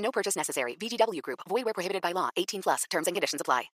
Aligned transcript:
No 0.00 0.10
purchase 0.10 0.36
necessary. 0.36 0.76
VGW 0.76 1.22
Group. 1.22 1.40
Void 1.48 1.64
where 1.64 1.74
prohibited 1.74 2.02
by 2.02 2.12
law. 2.12 2.30
18 2.36 2.62
plus. 2.62 2.84
Terms 2.90 3.06
and 3.06 3.14
conditions 3.14 3.40
apply. 3.40 3.70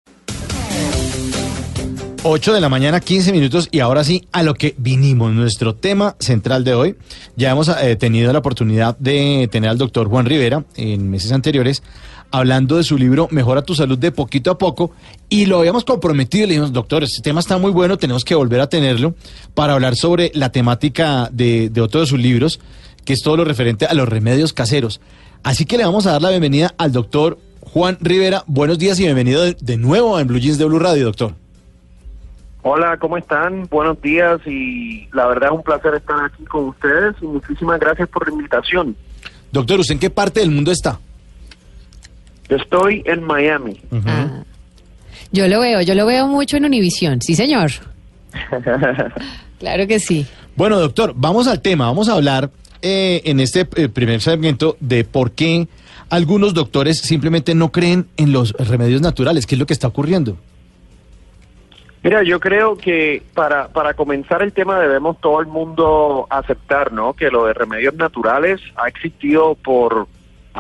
8 2.23 2.53
de 2.53 2.61
la 2.61 2.69
mañana, 2.69 3.01
15 3.01 3.33
minutos 3.33 3.69
y 3.73 3.81
ahora 3.81 4.05
sí 4.05 4.29
a 4.31 4.43
lo 4.43 4.53
que 4.53 4.75
vinimos, 4.77 5.33
nuestro 5.33 5.75
tema 5.75 6.17
central 6.21 6.65
de 6.65 6.75
hoy. 6.75 6.97
Ya 7.35 7.51
hemos 7.51 7.69
eh, 7.69 7.97
tenido 7.97 8.31
la 8.31 8.41
oportunidad 8.41 8.95
de 8.99 9.49
tener 9.51 9.71
al 9.71 9.79
doctor 9.79 10.07
Juan 10.09 10.27
Rivera 10.27 10.63
en 10.77 11.09
meses 11.09 11.33
anteriores 11.33 11.83
hablando 12.31 12.77
de 12.77 12.85
su 12.85 12.97
libro 12.97 13.29
Mejora 13.31 13.63
tu 13.63 13.75
salud 13.75 13.99
de 13.99 14.13
poquito 14.13 14.51
a 14.51 14.59
poco 14.59 14.93
y 15.29 15.47
lo 15.47 15.59
habíamos 15.61 15.85
comprometido 15.85 16.45
y 16.45 16.47
le 16.47 16.53
dijimos, 16.53 16.73
doctor, 16.73 17.03
este 17.03 17.23
tema 17.23 17.41
está 17.41 17.59
muy 17.59 17.71
bueno, 17.71 17.97
tenemos 17.97 18.25
que 18.25 18.35
volver 18.35 18.61
a 18.61 18.69
tenerlo 18.69 19.15
para 19.55 19.73
hablar 19.73 19.97
sobre 19.97 20.31
la 20.35 20.53
temática 20.53 21.29
de, 21.33 21.71
de 21.71 21.81
otro 21.81 22.01
de 22.01 22.07
sus 22.07 22.19
libros, 22.19 22.61
que 23.05 23.15
es 23.15 23.23
todo 23.23 23.39
lo 23.39 23.45
referente 23.45 23.87
a 23.87 23.95
los 23.95 24.09
remedios 24.09 24.53
caseros. 24.53 25.01
Así 25.43 25.65
que 25.65 25.79
le 25.79 25.85
vamos 25.85 26.07
a 26.07 26.13
dar 26.13 26.23
la 26.23 26.31
bienvenida 26.31 26.75
al 26.77 26.93
doctor 26.93 27.39
Juan 27.61 27.97
Rivera. 28.01 28.45
Buenos 28.47 28.79
días 28.79 28.99
y 29.01 29.05
bienvenido 29.05 29.43
de, 29.43 29.57
de 29.61 29.77
nuevo 29.77 30.19
en 30.21 30.27
Blue 30.27 30.39
Jeans 30.39 30.59
de 30.59 30.65
Blue 30.67 30.79
Radio, 30.79 31.07
doctor. 31.07 31.35
Hola, 32.63 32.99
¿cómo 32.99 33.17
están? 33.17 33.67
Buenos 33.71 34.01
días 34.03 34.39
y 34.47 35.09
la 35.13 35.27
verdad 35.29 35.49
es 35.51 35.57
un 35.57 35.63
placer 35.63 35.95
estar 35.95 36.25
aquí 36.25 36.45
con 36.45 36.69
ustedes 36.69 37.15
y 37.23 37.25
muchísimas 37.25 37.81
gracias 37.81 38.07
por 38.09 38.29
la 38.29 38.35
invitación. 38.35 38.95
Doctor, 39.51 39.81
¿usted 39.81 39.95
en 39.95 39.99
qué 39.99 40.11
parte 40.11 40.41
del 40.41 40.51
mundo 40.51 40.71
está? 40.71 41.01
Yo 42.49 42.57
estoy 42.57 43.03
en 43.07 43.23
Miami. 43.23 43.81
Ah. 44.07 44.43
Yo 45.33 45.49
lo 45.49 45.61
veo, 45.61 45.81
yo 45.81 45.95
lo 45.95 46.05
veo 46.05 46.27
mucho 46.27 46.59
en 46.59 46.67
Univisión, 46.67 47.23
sí 47.23 47.35
señor. 47.35 47.71
claro 49.59 49.87
que 49.87 49.99
sí. 49.99 50.27
Bueno, 50.55 50.79
doctor, 50.79 51.15
vamos 51.17 51.47
al 51.47 51.63
tema, 51.63 51.87
vamos 51.87 52.09
a 52.11 52.13
hablar 52.13 52.51
eh, 52.83 53.23
en 53.25 53.41
este 53.41 53.69
eh, 53.77 53.89
primer 53.89 54.21
segmento 54.21 54.77
de 54.81 55.05
por 55.05 55.33
qué 55.33 55.69
algunos 56.09 56.55
doctores 56.55 56.99
simplemente 56.99 57.55
no 57.55 57.71
creen 57.71 58.07
en 58.17 58.33
los 58.33 58.53
remedios 58.53 59.01
naturales, 59.01 59.47
qué 59.47 59.55
es 59.55 59.59
lo 59.59 59.67
que 59.67 59.73
está 59.73 59.89
ocurriendo. 59.89 60.37
Mira, 62.03 62.23
yo 62.23 62.41
creo 62.41 62.77
que 62.79 63.23
para, 63.35 63.69
para 63.69 63.93
comenzar 63.95 64.43
el 64.43 64.53
tema 64.53 64.81
debemos 64.81 65.21
todo 65.21 65.41
el 65.41 65.47
mundo 65.47 66.27
aceptar, 66.31 66.93
¿no? 66.93 67.13
Que 67.13 67.31
lo 67.31 67.45
de 67.45 67.53
remedios 67.53 67.95
naturales 67.95 68.61
ha 68.77 68.89
existido 68.89 69.55
por 69.55 70.09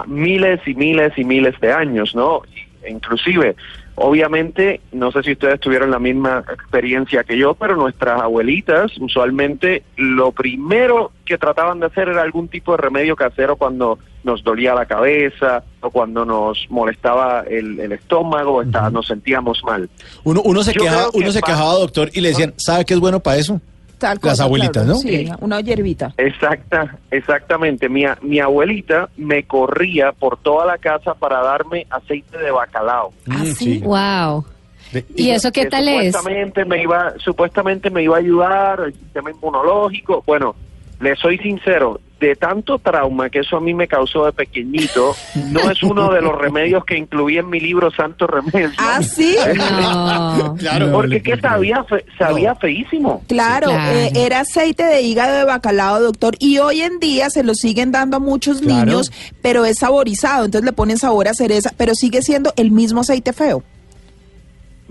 miles 0.07 0.61
y 0.67 0.75
miles 0.75 1.12
y 1.17 1.25
miles 1.25 1.59
de 1.61 1.73
años, 1.73 2.15
¿no? 2.15 2.43
Inclusive, 2.89 3.57
obviamente, 4.03 4.81
no 4.93 5.12
sé 5.12 5.23
si 5.23 5.33
ustedes 5.33 5.61
tuvieron 5.61 5.91
la 5.91 5.98
misma 5.98 6.43
experiencia 6.51 7.23
que 7.23 7.37
yo, 7.37 7.55
pero 7.55 7.77
nuestras 7.77 8.20
abuelitas 8.20 8.97
usualmente 8.98 9.83
lo 9.97 10.33
primero 10.33 11.12
que 11.27 11.37
trataban 11.37 11.81
de 11.81 11.87
hacer 11.87 12.09
era 12.09 12.23
algún 12.23 12.48
tipo 12.48 12.73
de 12.73 12.78
remedio 12.78 13.15
casero 13.15 13.56
cuando 13.56 13.98
nos 14.25 14.43
dolía 14.43 14.75
la 14.75 14.87
cabeza 14.87 15.62
o 15.81 15.91
cuando 15.91 16.25
nos 16.25 16.67
molestaba 16.71 17.45
el, 17.48 17.78
el 17.78 17.93
estómago, 17.93 18.55
o 18.55 18.62
está, 18.62 18.89
nos 18.89 19.06
sentíamos 19.06 19.62
mal. 19.65 19.91
Uno, 20.25 20.41
uno 20.45 20.62
se, 20.62 20.73
Yo 20.73 20.83
queja, 20.83 21.11
que 21.12 21.19
uno 21.19 21.33
se 21.33 21.43
quejaba, 21.43 21.75
doctor, 21.75 22.11
y 22.15 22.23
le 22.23 22.31
decían, 22.31 22.55
¿sabe 22.56 22.87
qué 22.87 22.95
es 22.95 23.01
bueno 23.01 23.21
para 23.21 23.37
eso? 23.37 23.61
Tal 24.00 24.19
Las 24.22 24.41
abuelitas, 24.41 24.83
claro. 24.84 24.88
¿no? 24.88 24.94
Sí, 24.97 25.28
una 25.41 25.61
hierbita. 25.61 26.15
Exacta, 26.16 26.97
exactamente. 27.11 27.88
Mi, 27.88 28.05
mi 28.22 28.41
abuelita 28.41 29.11
me 29.19 29.43
corría 29.44 30.12
por 30.12 30.38
toda 30.38 30.65
la 30.66 30.78
casa 30.78 31.15
para 31.15 31.41
darme 31.43 31.87
aceite 31.91 32.38
de 32.38 32.50
bacalao. 32.50 33.12
Mm, 33.27 33.44
sí? 33.44 33.78
Wow. 33.84 34.44
De- 34.93 35.05
¿Y 35.15 35.31
eso 35.31 35.53
qué 35.53 35.65
que 35.65 35.69
tal 35.69 35.87
es? 35.87 36.15
Supuestamente 36.15 36.65
me 36.65 36.83
iba, 36.83 37.12
supuestamente 37.19 37.91
me 37.91 38.03
iba 38.03 38.16
a 38.16 38.21
ayudar 38.21 38.81
el 38.87 38.94
sistema 38.94 39.31
inmunológico. 39.31 40.25
Bueno, 40.27 40.56
le 40.99 41.15
soy 41.17 41.37
sincero, 41.38 42.00
de 42.20 42.36
tanto 42.36 42.78
trauma 42.78 43.31
que 43.31 43.38
eso 43.41 43.56
a 43.56 43.60
mí 43.60 43.72
me 43.75 43.88
causó 43.88 44.26
de 44.26 44.32
pequeñito, 44.32 45.16
no 45.50 45.70
es 45.70 45.82
uno 45.82 46.12
de 46.12 46.20
los 46.20 46.36
remedios 46.38 46.84
que 46.84 46.97
incluí 46.98 47.38
en 47.38 47.48
mi 47.48 47.58
libro 47.60 47.91
Santo 47.91 48.26
Remedio. 48.26 48.70
Ah, 48.78 49.00
sí. 49.03 49.36
No. 49.81 50.54
Claro. 50.58 50.92
Porque 50.92 51.22
que 51.22 51.36
sabía, 51.41 51.82
fe- 51.84 52.04
sabía 52.19 52.54
feísimo. 52.54 53.22
Claro, 53.26 53.69
Claro. 53.69 53.98
eh, 53.98 54.12
era 54.14 54.41
aceite 54.41 54.84
de 54.84 55.00
hígado 55.03 55.38
de 55.38 55.44
bacalao, 55.44 56.00
doctor, 56.00 56.34
y 56.38 56.58
hoy 56.58 56.82
en 56.82 56.98
día 57.00 57.31
se 57.31 57.42
lo 57.42 57.54
siguen 57.54 57.91
dando 57.92 58.19
a 58.19 58.20
muchos 58.20 58.60
Claro. 58.60 58.84
niños, 58.87 59.10
pero 59.42 59.64
es 59.64 59.78
saborizado, 59.78 60.44
entonces 60.44 60.64
le 60.66 60.72
ponen 60.72 60.98
sabor 60.98 61.28
a 61.28 61.34
cereza, 61.34 61.72
pero 61.76 61.94
sigue 61.94 62.22
siendo 62.22 62.52
el 62.56 62.70
mismo 62.70 63.00
aceite 63.00 63.32
feo. 63.32 63.62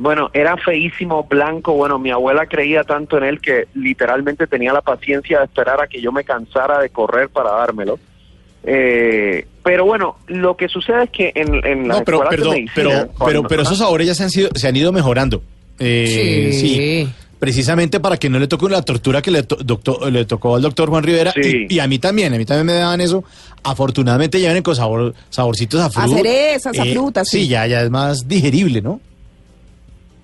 Bueno, 0.01 0.29
era 0.33 0.55
feísimo, 0.55 1.25
blanco. 1.29 1.73
Bueno, 1.73 1.99
mi 1.99 2.09
abuela 2.09 2.45
creía 2.45 2.83
tanto 2.85 3.17
en 3.17 3.25
él 3.25 3.41
que 3.41 3.67
literalmente 3.75 4.47
tenía 4.47 4.71
la 4.71 4.81
paciencia 4.81 5.39
de 5.39 5.45
esperar 5.45 5.81
a 5.81 5.87
que 5.87 5.99
yo 6.01 6.11
me 6.13 6.23
cansara 6.23 6.79
de 6.79 6.89
correr 6.89 7.27
para 7.27 7.51
dármelo. 7.51 7.99
Eh, 8.63 9.45
pero 9.63 9.85
bueno, 9.85 10.15
lo 10.27 10.55
que 10.55 10.67
sucede 10.69 11.03
es 11.03 11.09
que 11.09 11.31
en, 11.35 11.53
en 11.65 11.87
las 11.87 11.99
No, 11.99 12.03
pero, 12.05 12.17
escuelas 12.17 12.31
de 12.31 12.37
perdón, 12.37 12.53
medicina, 12.53 12.73
pero, 12.75 13.09
pero, 13.25 13.43
pero 13.43 13.61
esos 13.63 13.77
sabores 13.77 14.07
ya 14.07 14.15
se 14.15 14.23
han, 14.23 14.29
sido, 14.29 14.49
se 14.55 14.67
han 14.67 14.75
ido 14.75 14.91
mejorando. 14.91 15.41
Eh, 15.79 16.49
Sí. 16.53 17.09
Precisamente 17.39 18.01
para 18.01 18.17
que 18.17 18.29
no 18.29 18.37
le 18.37 18.47
toque 18.47 18.67
la 18.67 18.81
tortura 18.81 19.21
que 19.21 19.31
le, 19.31 19.43
to- 19.43 19.55
doctor- 19.63 20.11
le 20.11 20.25
tocó 20.25 20.57
al 20.57 20.61
doctor 20.61 20.89
Juan 20.89 21.03
Rivera 21.03 21.31
Sí. 21.41 21.67
y, 21.69 21.75
y 21.75 21.79
a 21.79 21.87
mí 21.87 21.97
también, 21.97 22.33
a 22.33 22.37
mí 22.37 22.43
también 22.43 22.65
me 22.65 22.73
daban 22.73 22.99
eso. 22.99 23.23
Afortunadamente 23.63 24.41
ya 24.41 24.47
vienen 24.49 24.61
con 24.63 24.75
sabor, 24.75 25.13
saborcitos 25.29 25.79
a 25.79 25.89
fruta. 25.89 26.17
cerezas, 26.17 26.77
a 26.77 26.83
frutas, 26.83 27.29
Sí, 27.29 27.43
sí. 27.43 27.47
ya, 27.47 27.65
ya 27.65 27.81
es 27.83 27.89
más 27.89 28.27
digerible, 28.27 28.81
¿no? 28.81 28.99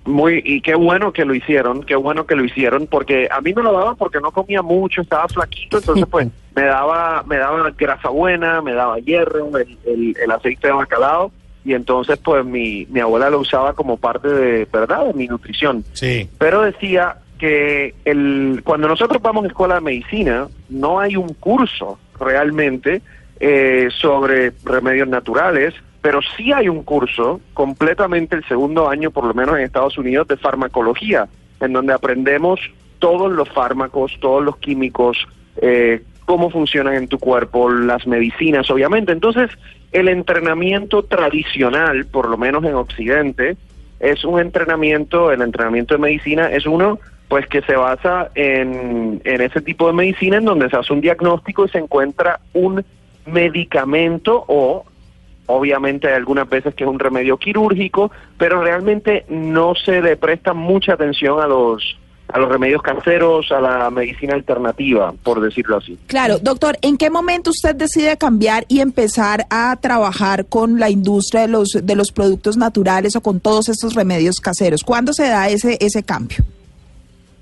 Muy, 0.06 0.40
y 0.44 0.60
qué 0.60 0.74
bueno 0.74 1.12
que 1.12 1.24
lo 1.24 1.34
hicieron, 1.34 1.82
qué 1.82 1.96
bueno 1.96 2.26
que 2.26 2.36
lo 2.36 2.44
hicieron, 2.44 2.86
porque 2.86 3.28
a 3.30 3.40
mí 3.40 3.52
me 3.52 3.62
lo 3.62 3.72
daban 3.72 3.96
porque 3.96 4.20
no 4.20 4.30
comía 4.30 4.62
mucho, 4.62 5.02
estaba 5.02 5.26
flaquito, 5.28 5.78
entonces 5.78 6.06
pues 6.08 6.28
me 6.54 6.62
daba, 6.62 7.24
me 7.26 7.36
daba 7.36 7.70
grasa 7.76 8.08
buena, 8.08 8.62
me 8.62 8.72
daba 8.72 8.98
hierro, 9.00 9.56
el, 9.58 9.76
el, 9.84 10.16
el 10.22 10.30
aceite 10.30 10.68
de 10.68 10.72
bacalao, 10.74 11.32
y 11.64 11.74
entonces 11.74 12.18
pues 12.18 12.44
mi, 12.44 12.86
mi 12.86 13.00
abuela 13.00 13.28
lo 13.28 13.40
usaba 13.40 13.72
como 13.72 13.96
parte 13.96 14.28
de, 14.28 14.68
¿verdad?, 14.72 15.06
de 15.06 15.14
mi 15.14 15.26
nutrición. 15.26 15.84
Sí. 15.92 16.30
Pero 16.38 16.62
decía 16.62 17.16
que 17.38 17.94
el, 18.04 18.62
cuando 18.64 18.88
nosotros 18.88 19.20
vamos 19.20 19.44
a 19.44 19.48
escuela 19.48 19.74
de 19.76 19.80
medicina, 19.80 20.48
no 20.68 21.00
hay 21.00 21.16
un 21.16 21.34
curso 21.34 21.98
realmente 22.18 23.02
eh, 23.40 23.88
sobre 23.98 24.52
remedios 24.64 25.08
naturales, 25.08 25.74
pero 26.06 26.20
sí 26.36 26.52
hay 26.52 26.68
un 26.68 26.84
curso 26.84 27.40
completamente 27.52 28.36
el 28.36 28.44
segundo 28.44 28.88
año, 28.88 29.10
por 29.10 29.24
lo 29.24 29.34
menos 29.34 29.56
en 29.56 29.64
Estados 29.64 29.98
Unidos, 29.98 30.28
de 30.28 30.36
farmacología, 30.36 31.26
en 31.58 31.72
donde 31.72 31.92
aprendemos 31.92 32.60
todos 33.00 33.32
los 33.32 33.48
fármacos, 33.48 34.16
todos 34.20 34.40
los 34.44 34.56
químicos, 34.58 35.26
eh, 35.56 36.04
cómo 36.24 36.48
funcionan 36.48 36.94
en 36.94 37.08
tu 37.08 37.18
cuerpo, 37.18 37.68
las 37.68 38.06
medicinas, 38.06 38.70
obviamente. 38.70 39.10
Entonces, 39.10 39.50
el 39.90 40.08
entrenamiento 40.08 41.02
tradicional, 41.02 42.06
por 42.06 42.28
lo 42.28 42.38
menos 42.38 42.62
en 42.62 42.76
Occidente, 42.76 43.56
es 43.98 44.24
un 44.24 44.38
entrenamiento, 44.38 45.32
el 45.32 45.42
entrenamiento 45.42 45.94
de 45.94 46.02
medicina 46.02 46.52
es 46.52 46.66
uno 46.66 47.00
pues 47.26 47.48
que 47.48 47.62
se 47.62 47.74
basa 47.74 48.30
en, 48.36 49.20
en 49.24 49.40
ese 49.40 49.60
tipo 49.60 49.88
de 49.88 49.92
medicina 49.92 50.36
en 50.36 50.44
donde 50.44 50.70
se 50.70 50.76
hace 50.76 50.92
un 50.92 51.00
diagnóstico 51.00 51.64
y 51.64 51.68
se 51.70 51.78
encuentra 51.78 52.38
un 52.52 52.84
medicamento 53.26 54.44
o 54.46 54.84
obviamente 55.46 56.08
hay 56.08 56.14
algunas 56.14 56.48
veces 56.48 56.74
que 56.74 56.84
es 56.84 56.90
un 56.90 56.98
remedio 56.98 57.36
quirúrgico, 57.36 58.10
pero 58.36 58.62
realmente 58.62 59.24
no 59.28 59.74
se 59.74 60.00
le 60.00 60.16
presta 60.16 60.52
mucha 60.52 60.94
atención 60.94 61.40
a 61.40 61.46
los 61.46 61.98
a 62.28 62.38
los 62.38 62.48
remedios 62.48 62.82
caseros, 62.82 63.52
a 63.52 63.60
la 63.60 63.90
medicina 63.90 64.34
alternativa, 64.34 65.14
por 65.22 65.40
decirlo 65.40 65.76
así. 65.76 65.96
Claro, 66.06 66.38
doctor, 66.40 66.76
¿en 66.82 66.96
qué 66.96 67.08
momento 67.08 67.50
usted 67.50 67.74
decide 67.76 68.16
cambiar 68.16 68.64
y 68.68 68.80
empezar 68.80 69.46
a 69.48 69.76
trabajar 69.76 70.46
con 70.46 70.80
la 70.80 70.90
industria 70.90 71.42
de 71.42 71.48
los, 71.48 71.68
de 71.82 71.94
los 71.94 72.10
productos 72.10 72.56
naturales 72.56 73.14
o 73.14 73.20
con 73.20 73.38
todos 73.38 73.68
estos 73.68 73.94
remedios 73.94 74.40
caseros? 74.40 74.82
¿Cuándo 74.82 75.12
se 75.12 75.28
da 75.28 75.48
ese, 75.48 75.78
ese 75.80 76.02
cambio? 76.02 76.38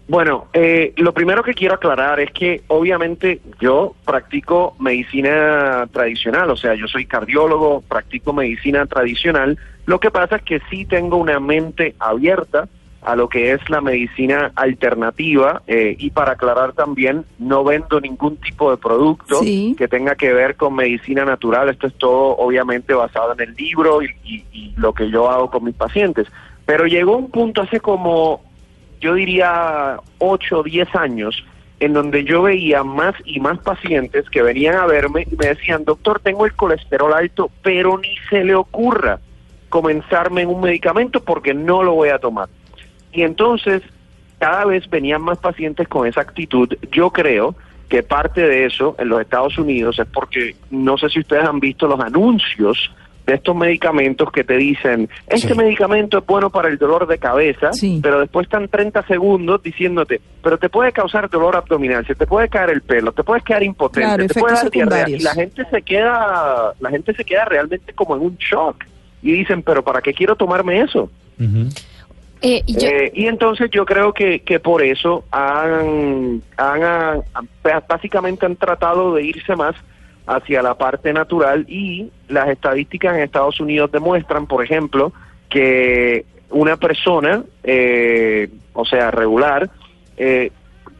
Bueno, 0.07 0.49
eh, 0.53 0.93
lo 0.99 1.15
primero 1.15 1.43
que 1.43 1.55
quiero 1.55 1.75
aclarar 1.77 2.21
es 2.21 2.31
que 2.31 2.63
obviamente 2.69 3.41
yo 3.59 3.95
practico 4.05 4.77
medicina 4.79 5.89
tradicional, 5.93 6.51
o 6.51 6.57
sea, 6.57 6.75
yo 6.75 6.87
soy 6.89 7.07
cardiólogo, 7.07 7.81
practico 7.81 8.33
medicina 8.35 8.85
tradicional. 8.85 9.59
Lo 9.87 9.99
que 10.01 10.11
pasa 10.11 10.37
es 10.37 10.43
que 10.43 10.61
sí 10.71 10.85
tengo 10.85 11.17
una 11.17 11.41
mente 11.41 11.95
abierta 11.99 12.69
a 13.01 13.17
lo 13.17 13.29
que 13.29 13.53
es 13.53 13.69
la 13.69 13.81
medicina 13.83 14.51
alternativa 14.57 15.63
eh, 15.67 15.95
y 15.99 16.11
para 16.11 16.33
aclarar 16.33 16.73
también, 16.73 17.25
no 17.39 17.63
vendo 17.65 18.01
ningún 18.01 18.37
tipo 18.39 18.71
de 18.71 18.79
producto 18.79 19.41
Sí. 19.43 19.75
que 19.77 19.89
tenga 19.89 20.15
que 20.15 20.33
ver 20.33 20.57
con 20.57 20.75
medicina 20.75 21.25
natural. 21.25 21.69
Esto 21.69 21.87
es 21.87 21.95
todo 21.95 22.37
obviamente 22.37 22.93
basado 22.95 23.33
en 23.35 23.41
el 23.41 23.55
libro 23.55 24.03
y, 24.03 24.07
y- 24.25 24.45
y 24.53 24.75
lo 24.77 24.93
que 24.95 25.11
yo 25.11 25.31
hago 25.31 25.51
con 25.51 25.65
mis 25.65 25.75
pacientes. 25.75 26.27
Pero 26.65 26.87
llegó 26.87 27.17
un 27.19 27.31
punto 27.31 27.61
hace 27.61 27.79
como, 27.81 28.41
yo 29.05 29.15
diría, 29.15 30.01
8 30.17 30.59
o 30.59 30.63
10 30.63 30.95
años, 30.97 31.45
en 31.79 31.93
donde 31.93 32.25
yo 32.25 32.41
veía 32.41 32.83
más 32.83 33.15
y 33.27 33.39
más 33.39 33.59
pacientes 33.59 34.31
que 34.31 34.41
venían 34.41 34.77
a 34.77 34.87
verme 34.87 35.27
y 35.31 35.37
me 35.37 35.49
decían, 35.49 35.85
doctor, 35.85 36.21
tengo 36.21 36.47
el 36.47 36.55
colesterol 36.55 37.13
alto, 37.13 37.51
pero 37.63 37.99
ni 37.99 38.17
se 38.31 38.43
le 38.43 38.55
ocurra 38.55 39.21
comenzarme 39.69 40.41
en 40.41 40.49
un 40.49 40.63
medicamento 40.63 41.23
porque 41.23 41.53
no 41.53 41.83
lo 41.83 41.93
voy 41.93 42.09
a 42.09 42.19
tomar. 42.19 42.49
Y 43.13 43.23
entonces 43.23 43.83
cada 44.39 44.65
vez 44.65 44.89
venían 44.89 45.21
más 45.21 45.37
pacientes 45.37 45.87
con 45.87 46.07
esa 46.07 46.23
actitud. 46.23 46.73
Yo 46.91 47.11
creo 47.11 47.55
que 47.91 48.03
parte 48.03 48.41
de 48.41 48.65
eso 48.65 48.97
en 48.99 49.11
los 49.11 49.21
Estados 49.21 49.59
Unidos 49.59 49.99
es 49.99 50.07
porque 50.07 50.57
no 50.71 50.97
sé 50.97 51.11
si 51.11 51.21
ustedes 51.21 51.45
han 51.45 51.61
visto 51.61 51.87
los 51.87 52.01
anuncios 52.01 52.91
de 53.27 53.35
estos 53.35 53.57
medicamentos 53.57 54.31
que 54.31 54.45
te 54.45 54.57
dicen, 54.59 55.09
este 55.29 55.49
Sí. 55.49 55.55
medicamento 55.55 56.19
es 56.19 56.27
bueno 56.27 56.51
para 56.51 56.69
el 56.69 56.77
dolor 56.77 57.07
de 57.07 57.17
cabeza, 57.19 57.73
Sí. 57.73 57.99
pero 58.03 58.21
después 58.21 58.45
están 58.45 58.69
30 58.69 59.03
segundos 59.07 59.63
diciéndote, 59.63 60.21
pero 60.43 60.59
te 60.59 60.69
puede 60.69 60.93
causar 60.93 61.31
dolor 61.31 61.57
abdominal, 61.57 62.07
se 62.07 62.15
te 62.15 62.27
puede 62.27 62.49
caer 62.51 62.71
el 62.71 62.83
pelo, 62.83 63.13
te 63.13 63.25
puedes 63.25 63.43
quedar 63.43 63.63
impotente, 63.63 64.09
Claro, 64.09 64.27
te 64.27 64.41
puede 64.41 64.55
dar 64.55 64.71
diarrea. 64.71 65.09
Y 65.09 65.19
la 65.21 65.33
gente 65.33 65.65
se 65.71 65.81
queda, 65.83 66.73
la 66.81 66.91
gente 66.91 67.15
se 67.15 67.25
queda 67.25 67.47
realmente 67.47 67.95
como 67.95 68.15
en 68.15 68.23
un 68.23 68.37
shock 68.37 68.85
y 69.23 69.33
dicen, 69.33 69.63
pero 69.63 69.83
¿para 69.83 70.03
qué 70.03 70.13
quiero 70.13 70.37
tomarme 70.37 70.83
eso? 70.83 71.11
Eh, 72.43 72.63
yo- 72.67 72.89
Eh, 72.89 73.11
y 73.15 73.27
entonces 73.27 73.71
yo 73.71 73.87
creo 73.87 74.13
que, 74.13 74.41
que 74.41 74.61
por 74.61 74.83
eso 74.83 75.25
han, 75.31 76.43
han, 76.59 76.83
han- 76.83 77.23
han- 77.33 77.49
básicamente 77.89 78.45
han 78.45 78.57
tratado 78.57 79.15
de 79.15 79.23
irse 79.25 79.57
más 79.57 79.75
hacia 80.27 80.63
la 80.63 80.75
parte 80.75 81.13
natural 81.13 81.67
y 81.69 82.11
las 82.29 82.49
estadísticas 82.49 83.17
en 83.17 83.23
Estados 83.23 83.61
Unidos 83.61 83.93
demuestran, 83.93 84.47
por 84.47 84.65
ejemplo, 84.65 85.13
que 85.49 86.25
una 86.51 86.77
persona, 86.77 87.45
eh, 87.63 88.49
o 88.73 88.85
sea, 88.85 89.11
regular, 89.11 89.71
eh, 90.17 90.51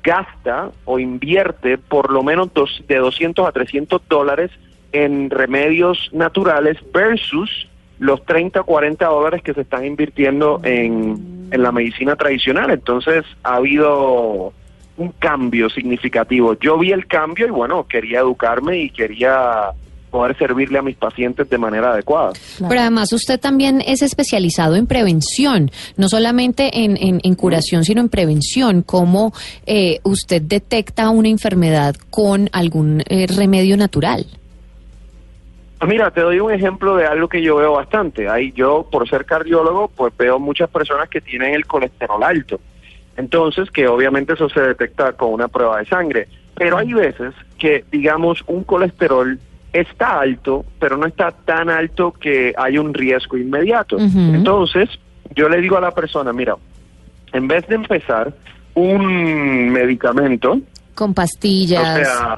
gasta 0.03 0.71
o 0.85 0.99
invierte 0.99 1.79
por 1.79 2.13
lo 2.13 2.23
menos 2.23 2.51
de 2.87 2.97
200 2.97 3.49
a 3.49 3.53
300 3.53 4.03
dólares 4.09 4.51
en 4.93 5.31
remedios 5.31 6.11
naturales 6.13 6.77
versus 6.93 7.69
los 7.99 8.25
30 8.27 8.61
o 8.61 8.65
40 8.65 9.07
dólares 9.07 9.43
que 9.43 9.55
se 9.55 9.63
están 9.63 9.85
invirtiendo 9.87 10.61
en, 10.63 11.49
en 11.51 11.63
la 11.63 11.73
medicina 11.73 12.17
tradicional. 12.17 12.71
Entonces 12.71 13.25
ha 13.43 13.57
habido 13.57 14.53
un 14.97 15.11
cambio 15.19 15.69
significativo. 15.71 16.57
Yo 16.61 16.79
vi 16.79 16.93
el 16.93 17.07
cambio 17.07 17.47
y 17.47 17.51
bueno, 17.51 17.87
quería 17.89 18.21
educarme 18.21 18.79
y 18.79 18.91
quería 18.91 19.71
poder 20.11 20.39
servirle 20.39 20.79
a 20.79 20.83
mis 20.83 20.95
pacientes 20.97 21.51
de 21.51 21.59
manera 21.59 21.91
adecuada. 21.93 22.33
Claro. 22.59 22.69
Pero 22.69 22.81
además 22.83 23.13
usted 23.13 23.41
también 23.41 23.83
es 23.85 24.01
especializado 24.01 24.77
en 24.77 24.87
prevención, 24.87 25.73
no 25.97 26.09
solamente 26.09 26.85
en, 26.85 26.97
en- 26.97 27.21
en 27.25 27.35
curación, 27.35 27.85
sino 27.85 28.01
en 28.01 28.09
prevención. 28.09 28.83
¿Cómo 28.83 29.33
eh, 29.67 29.99
usted 30.05 30.41
detecta 30.41 31.11
una 31.11 31.29
enfermedad 31.29 31.97
con 32.11 32.49
algún 32.53 33.03
eh, 33.09 33.27
remedio 33.27 33.77
natural? 33.77 34.25
Ah, 35.81 35.87
Mira, 35.87 36.13
te 36.13 36.21
doy 36.21 36.39
un 36.39 36.53
ejemplo 36.53 36.95
de 36.97 37.07
algo 37.07 37.27
que 37.29 37.43
yo 37.43 37.57
veo 37.57 37.73
bastante. 37.73 38.29
Ahí 38.29 38.53
yo, 38.53 38.87
por 38.89 39.09
ser 39.09 39.25
cardiólogo, 39.25 39.89
pues 39.89 40.17
veo 40.17 40.39
muchas 40.39 40.71
personas 40.71 41.09
que 41.09 41.21
tienen 41.21 41.55
el 41.55 41.67
colesterol 41.67 42.23
alto. 42.23 42.61
Entonces, 43.17 43.71
que 43.71 43.87
obviamente 43.87 44.33
eso 44.33 44.49
se 44.49 44.61
detecta 44.61 45.13
con 45.13 45.33
una 45.33 45.49
prueba 45.49 45.79
de 45.79 45.87
sangre. 45.87 46.29
Pero 46.57 46.79
hay 46.79 46.93
veces 46.93 47.35
que, 47.59 47.85
digamos, 47.91 48.43
un 48.47 48.65
colesterol 48.65 49.39
está 49.73 50.21
alto, 50.21 50.65
pero 50.79 50.97
no 50.97 51.07
está 51.07 51.33
tan 51.33 51.69
alto 51.69 52.13
que 52.13 52.55
hay 52.57 52.79
un 52.79 52.95
riesgo 52.95 53.37
inmediato. 53.37 53.99
Entonces, 53.99 54.89
yo 55.35 55.49
le 55.49 55.61
digo 55.61 55.77
a 55.77 55.81
la 55.81 55.91
persona, 55.91 56.33
mira, 56.33 56.57
en 57.33 57.49
vez 57.49 57.67
de 57.67 57.75
empezar 57.75 58.33
un 58.75 59.71
medicamento, 59.71 60.61
Con 60.95 61.13
pastillas. 61.13 61.83
o 61.83 62.05
sea, 62.05 62.37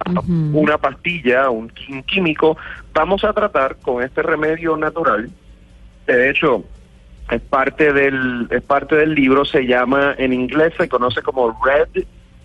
una 0.52 0.78
pastilla, 0.78 1.50
un, 1.50 1.70
químico, 2.06 2.56
vamos 2.94 3.22
a 3.24 3.32
tratar 3.34 3.76
con 3.76 4.02
este 4.02 4.22
remedio 4.22 4.76
natural. 4.76 5.28
De 6.06 6.30
hecho, 6.30 6.64
es 7.30 7.40
parte 7.42 7.92
del 7.92 8.46
es 8.50 8.62
parte 8.62 8.96
del 8.96 9.14
libro, 9.14 9.44
se 9.44 9.66
llama 9.66 10.14
en 10.18 10.32
inglés 10.32 10.72
se 10.78 10.88
conoce 10.88 11.22
como 11.22 11.58
Red 11.64 12.04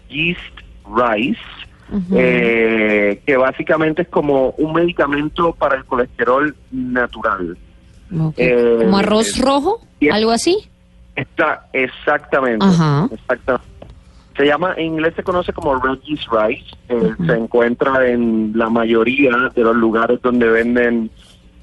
Yeast 0.10 0.40
Rice, 0.96 1.40
eh, 2.14 3.22
que 3.26 3.38
básicamente 3.38 4.04
es 4.04 4.08
como 4.08 4.50
un 4.58 4.74
medicamento 4.74 5.54
para 5.54 5.78
el 5.78 5.86
colesterol 5.86 6.56
natural. 6.72 7.58
Eh, 8.38 8.78
¿Como 8.80 8.98
arroz 8.98 9.40
rojo? 9.40 9.82
¿Algo 10.12 10.32
así? 10.32 10.58
Está 11.16 11.68
exactamente, 11.74 12.66
exactamente. 13.12 13.72
Se 14.36 14.46
llama, 14.46 14.74
en 14.78 14.86
inglés 14.86 15.14
se 15.16 15.24
conoce 15.24 15.54
como 15.54 15.76
Red 15.76 16.00
Yeast 16.06 16.28
Rice. 16.32 16.66
eh, 16.90 17.14
Se 17.26 17.34
encuentra 17.34 18.08
en 18.08 18.54
la 18.56 18.70
mayoría 18.70 19.32
de 19.54 19.62
los 19.62 19.76
lugares 19.76 20.22
donde 20.22 20.48
venden 20.50 21.12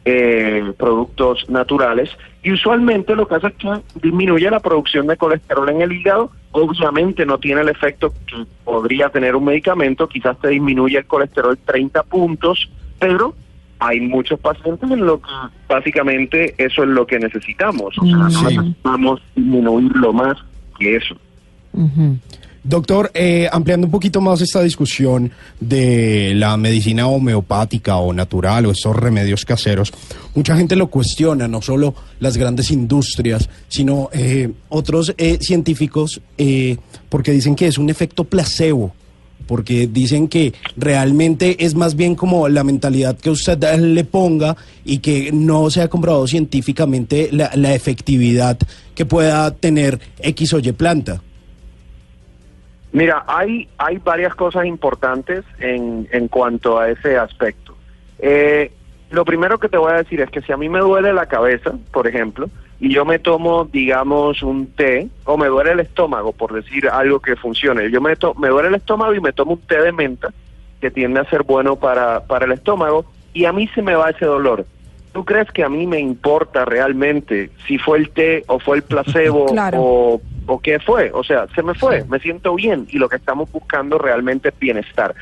eh, 0.05 0.73
productos 0.79 1.49
naturales. 1.51 2.11
Y 2.43 2.53
usualmente 2.53 3.15
lo 3.17 3.27
que 3.29 3.35
hace 3.35 3.49
es 3.49 3.55
que 3.55 3.69
disminuye 4.01 4.51
la 4.51 4.61
producción 4.61 5.07
de 5.07 5.17
colesterol 5.17 5.69
en 5.69 5.83
el 5.83 5.93
hígado. 5.93 6.31
Obviamente 6.53 7.27
no 7.27 7.39
tiene 7.39 7.61
el 7.61 7.69
efecto 7.69 8.13
que 8.27 8.47
podría 8.65 9.11
tener 9.11 9.37
un 9.37 9.45
medicamento. 9.45 10.09
Quizás 10.09 10.39
te 10.41 10.49
disminuye 10.49 10.99
el 10.99 11.07
colesterol 11.07 11.59
30 11.59 12.03
puntos, 12.05 12.71
pero 12.99 13.35
hay 13.81 14.01
muchos 14.01 14.41
pacientes 14.41 14.91
en 14.91 15.05
lo 15.05 15.21
que 15.21 15.29
básicamente 15.69 16.55
eso 16.59 16.83
es 16.85 16.89
lo 16.89 17.07
que 17.07 17.19
necesitamos. 17.19 17.97
O 17.99 18.05
sea, 18.07 18.17
no 18.17 18.31
Sí. 18.31 18.45
necesitamos 18.57 19.21
disminuirlo 19.37 20.13
más 20.13 20.37
que 20.79 20.97
eso. 20.97 21.17
Doctor, 22.69 23.11
eh, 23.15 23.49
ampliando 23.51 23.87
un 23.87 23.91
poquito 23.91 24.21
más 24.21 24.43
esta 24.43 24.61
discusión 24.61 25.31
de 25.59 26.35
la 26.35 26.55
medicina 26.59 27.07
homeopática 27.07 27.97
o 27.97 28.13
natural 28.13 28.67
o 28.67 28.73
estos 28.73 28.95
remedios 28.95 29.47
caseros, 29.47 29.91
mucha 30.35 30.55
gente 30.55 30.77
lo 30.77 30.89
cuestiona, 30.89 31.49
no 31.49 31.63
solo 31.63 31.95
las 32.21 32.37
grandes 32.37 32.71
industrias, 32.71 33.49
sino 33.69 34.11
eh, 34.13 34.51
otros 34.69 35.15
eh, 35.17 35.39
científicos, 35.41 36.21
eh, 36.37 36.77
porque 37.09 37.33
dicen 37.33 37.55
que 37.55 37.69
es 37.69 37.79
un 37.79 37.89
efecto 37.89 38.25
placebo, 38.25 38.93
porque 39.47 39.87
dicen 39.87 40.29
que 40.29 40.53
realmente 40.77 41.65
es 41.65 41.75
más 41.75 41.97
bien 41.97 42.15
como 42.17 42.51
la 42.51 42.65
mentalidad 42.65 43.17
que 43.17 43.31
usted 43.31 43.59
le 43.79 44.05
ponga 44.05 44.59
y 44.85 44.99
que 44.99 45.33
no 45.33 45.71
se 45.71 45.81
ha 45.81 45.89
comprobado 45.89 46.27
científicamente 46.27 47.31
la, 47.33 47.51
la 47.55 47.73
efectividad 47.75 48.59
que 48.95 49.07
pueda 49.07 49.53
tener 49.53 49.99
X 50.21 50.53
o 50.53 50.59
Y 50.59 50.73
planta. 50.73 51.23
Mira, 52.93 53.25
hay, 53.27 53.69
hay 53.77 53.99
varias 53.99 54.35
cosas 54.35 54.65
importantes 54.65 55.45
en, 55.59 56.09
en 56.11 56.29
cuanto 56.29 56.79
a 56.79 56.89
ese 56.89 57.19
aspecto. 57.19 57.75
Eh, 58.19 58.73
lo 59.11 59.25
primero 59.25 59.59
que 59.59 59.69
te 59.69 59.77
voy 59.79 59.93
a 59.93 59.97
decir 59.97 60.21
es 60.21 60.31
que 60.31 60.41
si 60.43 60.53
a 60.53 60.57
mí 60.57 60.69
me 60.69 60.81
duele 60.81 61.13
la 61.13 61.27
cabeza, 61.27 61.73
por 61.93 62.07
ejemplo, 62.07 62.49
y 62.81 62.93
yo 62.93 63.05
me 63.05 63.19
tomo, 63.19 63.65
digamos, 63.65 64.43
un 64.43 64.69
té, 64.73 65.09
o 65.25 65.37
me 65.37 65.49
duele 65.49 65.73
el 65.73 65.81
estómago, 65.81 66.33
por 66.33 66.53
decir 66.53 66.89
algo 66.89 67.21
que 67.21 67.37
funcione, 67.37 67.91
yo 67.91 68.01
me, 68.01 68.17
to- 68.17 68.35
me 68.35 68.49
duele 68.49 68.69
el 68.69 68.75
estómago 68.77 69.15
y 69.15 69.21
me 69.21 69.33
tomo 69.33 69.53
un 69.53 69.61
té 69.61 69.81
de 69.83 69.93
menta, 69.93 70.29
que 70.81 70.91
tiende 70.91 71.21
a 71.21 71.25
ser 71.29 71.43
bueno 71.43 71.77
para, 71.77 72.21
para 72.27 72.47
el 72.47 72.53
estómago, 72.53 73.05
y 73.35 73.45
a 73.47 73.53
mí 73.53 73.69
se 73.75 73.83
me 73.83 73.95
va 73.95 74.11
ese 74.11 74.25
dolor. 74.25 74.65
¿Tú 75.13 75.25
crees 75.25 75.51
que 75.53 75.65
a 75.65 75.69
mí 75.69 75.87
me 75.87 75.99
importa 75.99 76.65
realmente 76.65 77.51
si 77.67 77.79
fue 77.79 77.99
el 77.99 78.11
té 78.11 78.45
o 78.47 78.59
fue 78.59 78.77
el 78.79 78.83
placebo 78.83 79.47
Claro. 79.53 79.79
o, 79.81 80.21
o 80.47 80.61
qué 80.61 80.79
fue? 80.79 81.11
O 81.13 81.25
sea, 81.25 81.47
se 81.55 81.63
me 81.63 81.75
fue, 81.75 82.05
me 82.09 82.19
siento 82.21 82.55
bien 82.55 82.87
y 82.91 82.99
lo 82.99 83.09
que 83.09 83.17
estamos 83.17 83.51
buscando 83.51 83.99
realmente 83.99 84.51
es 84.51 84.59
bienestar. 84.59 85.15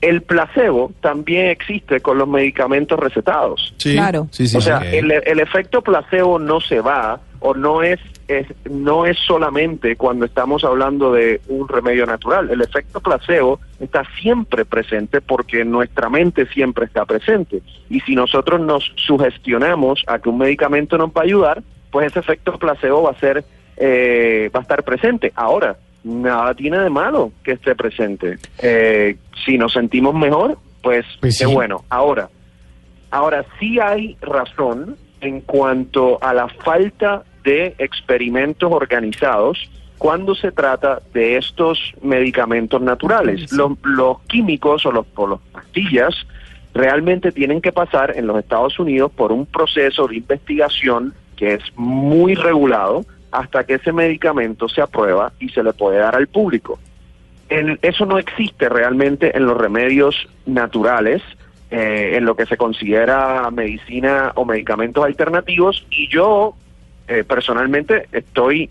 El 0.00 0.22
placebo 0.22 0.92
también 1.02 1.46
existe 1.48 2.00
con 2.00 2.16
los 2.16 2.26
medicamentos 2.28 2.98
recetados. 2.98 3.74
Sí, 3.76 3.92
Claro. 3.94 4.28
Sí, 4.30 4.46
sí, 4.46 4.56
o 4.56 4.60
sí. 4.60 4.66
sea, 4.66 4.78
el, 4.78 5.10
el 5.12 5.40
efecto 5.40 5.82
placebo 5.82 6.38
no 6.38 6.60
se 6.60 6.80
va 6.80 7.20
o 7.40 7.54
no 7.54 7.82
es, 7.82 7.98
es 8.28 8.46
no 8.70 9.06
es 9.06 9.18
solamente 9.18 9.96
cuando 9.96 10.24
estamos 10.26 10.64
hablando 10.64 11.12
de 11.12 11.40
un 11.48 11.68
remedio 11.68 12.06
natural. 12.06 12.50
El 12.50 12.60
efecto 12.60 13.00
placebo 13.00 13.60
está 13.80 14.02
siempre 14.20 14.64
presente 14.64 15.20
porque 15.20 15.64
nuestra 15.64 16.08
mente 16.08 16.46
siempre 16.46 16.86
está 16.86 17.04
presente. 17.04 17.62
Y 17.88 18.00
si 18.00 18.14
nosotros 18.14 18.60
nos 18.60 18.92
sugestionamos 18.96 20.04
a 20.06 20.18
que 20.18 20.28
un 20.28 20.38
medicamento 20.38 20.96
nos 20.98 21.10
va 21.10 21.22
a 21.22 21.24
ayudar, 21.24 21.62
pues 21.90 22.06
ese 22.06 22.20
efecto 22.20 22.58
placebo 22.58 23.02
va 23.02 23.10
a 23.10 23.18
ser 23.18 23.44
eh, 23.76 24.50
va 24.54 24.60
a 24.60 24.62
estar 24.62 24.82
presente. 24.84 25.32
Ahora, 25.34 25.76
nada 26.04 26.54
tiene 26.54 26.78
de 26.78 26.90
malo 26.90 27.32
que 27.42 27.52
esté 27.52 27.74
presente. 27.74 28.38
Eh, 28.58 29.16
si 29.44 29.56
nos 29.56 29.72
sentimos 29.72 30.14
mejor, 30.14 30.58
pues, 30.82 31.06
Pues 31.20 31.38
qué 31.38 31.46
sí. 31.46 31.52
bueno. 31.52 31.84
Ahora, 31.88 32.28
Ahora, 33.10 33.44
sí 33.58 33.78
hay 33.80 34.16
razón 34.20 34.96
en 35.20 35.40
cuanto 35.40 36.18
a 36.22 36.32
la 36.32 36.48
falta 36.48 37.24
de 37.44 37.74
experimentos 37.78 38.70
organizados 38.72 39.70
cuando 39.98 40.34
se 40.34 40.50
trata 40.50 41.00
de 41.12 41.36
estos 41.36 41.92
medicamentos 42.02 42.80
naturales. 42.80 43.52
Los, 43.52 43.72
los 43.82 44.20
químicos 44.22 44.86
o 44.86 44.92
los, 44.92 45.06
o 45.14 45.26
las 45.26 45.40
pastillas 45.52 46.14
realmente 46.72 47.32
tienen 47.32 47.60
que 47.60 47.72
pasar 47.72 48.16
en 48.16 48.26
los 48.26 48.38
Estados 48.38 48.78
Unidos 48.78 49.10
por 49.12 49.32
un 49.32 49.44
proceso 49.44 50.06
de 50.08 50.16
investigación 50.16 51.12
que 51.36 51.54
es 51.54 51.62
muy 51.76 52.34
regulado 52.34 53.04
hasta 53.32 53.64
que 53.64 53.74
ese 53.74 53.92
medicamento 53.92 54.68
se 54.68 54.80
aprueba 54.80 55.32
y 55.38 55.48
se 55.50 55.62
le 55.62 55.72
puede 55.72 55.98
dar 55.98 56.16
al 56.16 56.26
público. 56.28 56.78
En- 57.48 57.78
eso 57.82 58.06
no 58.06 58.18
existe 58.18 58.68
realmente 58.68 59.36
en 59.36 59.46
los 59.46 59.56
remedios 59.56 60.28
naturales, 60.46 61.22
eh, 61.70 62.12
en 62.14 62.24
lo 62.24 62.36
que 62.36 62.46
se 62.46 62.56
considera 62.56 63.50
medicina 63.50 64.32
o 64.34 64.44
medicamentos 64.44 65.04
alternativos, 65.04 65.86
y 65.90 66.08
yo 66.08 66.54
eh, 67.08 67.24
personalmente 67.24 68.06
estoy 68.12 68.70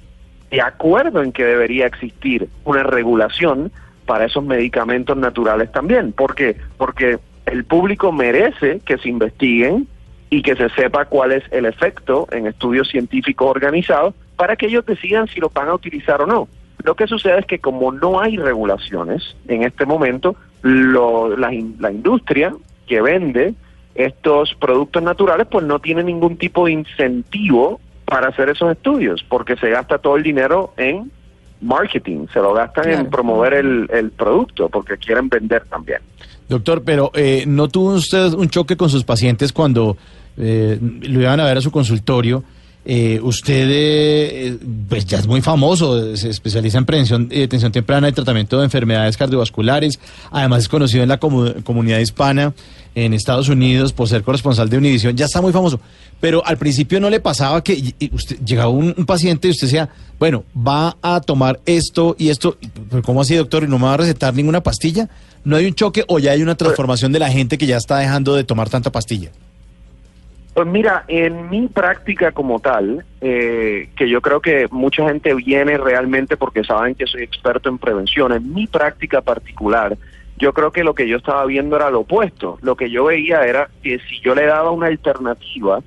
de 0.52 0.62
acuerdo 0.62 1.22
en 1.22 1.32
que 1.32 1.46
debería 1.46 1.86
existir 1.86 2.50
una 2.66 2.84
regulación 2.84 3.72
para 4.06 4.26
esos 4.26 4.44
medicamentos 4.44 5.16
naturales 5.18 5.72
también. 5.72 6.12
¿Por 6.12 6.34
qué? 6.36 6.58
Porque 6.78 7.20
el 7.46 7.64
público 7.66 8.12
merece 8.12 8.80
que 8.86 8.98
se 8.98 9.10
investiguen 9.10 9.88
y 10.32 10.42
que 10.42 10.56
se 10.56 10.70
sepa 10.70 11.06
cuál 11.06 11.32
es 11.32 11.44
el 11.52 11.66
efecto 11.66 12.28
en 12.32 12.48
estudios 12.48 12.88
científicos 12.90 13.50
organizados 13.50 14.14
para 14.36 14.56
que 14.56 14.68
ellos 14.68 14.86
decidan 14.86 15.28
si 15.28 15.40
lo 15.40 15.50
van 15.50 15.68
a 15.70 15.74
utilizar 15.76 16.22
o 16.22 16.26
no. 16.28 16.48
Lo 16.84 16.96
que 16.96 17.08
sucede 17.08 17.40
es 17.40 17.46
que 17.46 17.60
como 17.60 17.92
no 17.92 18.20
hay 18.22 18.38
regulaciones 18.38 19.36
en 19.48 19.64
este 19.64 19.86
momento, 19.86 20.36
lo- 20.62 21.36
la, 21.36 21.52
la 21.80 21.92
industria 21.92 22.54
que 22.88 23.02
vende 23.02 23.54
estos 23.96 24.56
productos 24.56 25.04
naturales 25.04 25.48
pues 25.52 25.66
no 25.66 25.80
tiene 25.80 26.04
ningún 26.04 26.38
tipo 26.38 26.66
de 26.66 26.72
incentivo 26.72 27.80
para 28.10 28.30
hacer 28.30 28.50
esos 28.50 28.72
estudios, 28.72 29.24
porque 29.28 29.56
se 29.56 29.70
gasta 29.70 30.00
todo 30.00 30.18
el 30.18 30.24
dinero 30.24 30.74
en 30.78 31.12
marketing, 31.62 32.28
se 32.34 32.40
lo 32.40 32.54
gastan 32.54 32.90
en 32.90 33.10
promover 33.10 33.54
el, 33.54 33.88
el 33.92 34.12
producto, 34.12 34.70
porque 34.70 34.98
quieren 34.98 35.30
vender 35.30 35.66
también. 35.66 36.00
Doctor, 36.48 36.84
pero 36.84 37.12
eh, 37.14 37.44
¿no 37.46 37.68
tuvo 37.68 37.94
usted 37.94 38.34
un 38.34 38.50
choque 38.50 38.76
con 38.76 38.90
sus 38.90 39.04
pacientes 39.04 39.54
cuando 39.54 39.98
eh, 40.38 40.80
lo 40.82 41.22
iban 41.22 41.40
a 41.40 41.46
ver 41.46 41.58
a 41.58 41.62
su 41.62 41.70
consultorio? 41.70 42.44
Eh, 42.92 43.20
usted 43.22 43.68
eh, 43.70 44.58
pues 44.90 45.06
ya 45.06 45.20
es 45.20 45.28
muy 45.28 45.42
famoso, 45.42 46.16
se 46.18 46.28
especializa 46.30 46.80
en 46.80 46.86
prevención 46.86 47.28
y 47.30 47.42
detención 47.42 47.72
temprana 47.72 48.10
y 48.10 48.14
tratamiento 48.14 48.58
de 48.58 48.64
enfermedades 48.66 49.16
cardiovasculares. 49.16 50.00
Además 50.32 50.64
es 50.64 50.70
conocido 50.70 51.04
en 51.04 51.10
la 51.10 51.20
comu- 51.20 51.62
comunidad 51.64 52.00
hispana 52.00 52.52
en 52.96 53.14
Estados 53.14 53.48
Unidos 53.48 53.94
por 53.94 54.08
ser 54.10 54.24
corresponsal 54.24 54.70
de 54.72 54.78
Univisión. 54.80 55.16
Ya 55.16 55.26
está 55.26 55.40
muy 55.40 55.54
famoso. 55.54 55.80
Pero 56.20 56.44
al 56.44 56.58
principio 56.58 57.00
no 57.00 57.12
le 57.12 57.20
pasaba 57.20 57.64
que 57.64 57.94
usted 58.12 58.40
llegaba 58.44 58.70
un, 58.70 58.94
paciente 59.06 59.50
y 59.50 59.52
usted 59.52 59.68
decía, 59.68 59.90
bueno, 60.18 60.44
va 60.58 60.98
a 61.04 61.22
tomar 61.22 61.60
esto 61.68 62.16
y 62.18 62.30
esto. 62.30 62.58
¿Pero 62.90 63.04
¿Cómo 63.04 63.22
así, 63.22 63.36
doctor? 63.36 63.66
¿Y 63.66 63.68
no 63.68 63.78
me 63.78 63.86
va 63.86 63.94
a 63.94 63.98
recetar 63.98 64.34
ninguna 64.34 64.64
pastilla? 64.64 65.10
¿No 65.46 65.58
hay 65.58 65.68
un 65.68 65.76
choque 65.76 66.06
o 66.08 66.18
ya 66.18 66.32
hay 66.32 66.42
una 66.42 66.56
transformación 66.56 67.12
de 67.12 67.20
la 67.20 67.30
gente 67.30 67.60
que 67.60 67.68
ya 67.68 67.78
está 67.78 68.00
dejando 68.00 68.34
de 68.36 68.44
tomar 68.46 68.68
tanta 68.68 68.92
pastilla? 68.92 69.30
Pues 70.54 70.68
mira, 70.68 71.06
en 71.08 71.50
mi 71.50 71.68
práctica 71.68 72.32
como 72.32 72.60
tal, 72.60 73.06
eh, 73.22 73.90
que 73.96 74.10
yo 74.10 74.20
creo 74.22 74.42
que 74.42 74.68
mucha 74.72 75.08
gente 75.08 75.34
viene 75.34 75.78
realmente 75.78 76.38
porque 76.38 76.64
saben 76.64 76.96
que 76.96 77.06
soy 77.06 77.24
experto 77.24 77.70
en 77.70 77.78
prevención, 77.78 78.34
en 78.34 78.54
mi 78.54 78.68
práctica 78.68 79.22
particular, 79.22 79.98
yo 80.38 80.54
creo 80.54 80.72
que 80.72 80.84
lo 80.84 80.96
que 80.96 81.08
yo 81.08 81.18
estaba 81.18 81.46
viendo 81.46 81.76
era 81.76 81.90
lo 81.92 82.02
opuesto. 82.02 82.58
Lo 82.62 82.76
que 82.76 82.90
yo 82.90 83.06
veía 83.06 83.46
era 83.46 83.70
que 83.84 84.00
si 84.00 84.20
yo 84.22 84.34
le 84.34 84.46
daba 84.46 84.72
una 84.72 84.88
alternativa, 84.88 85.82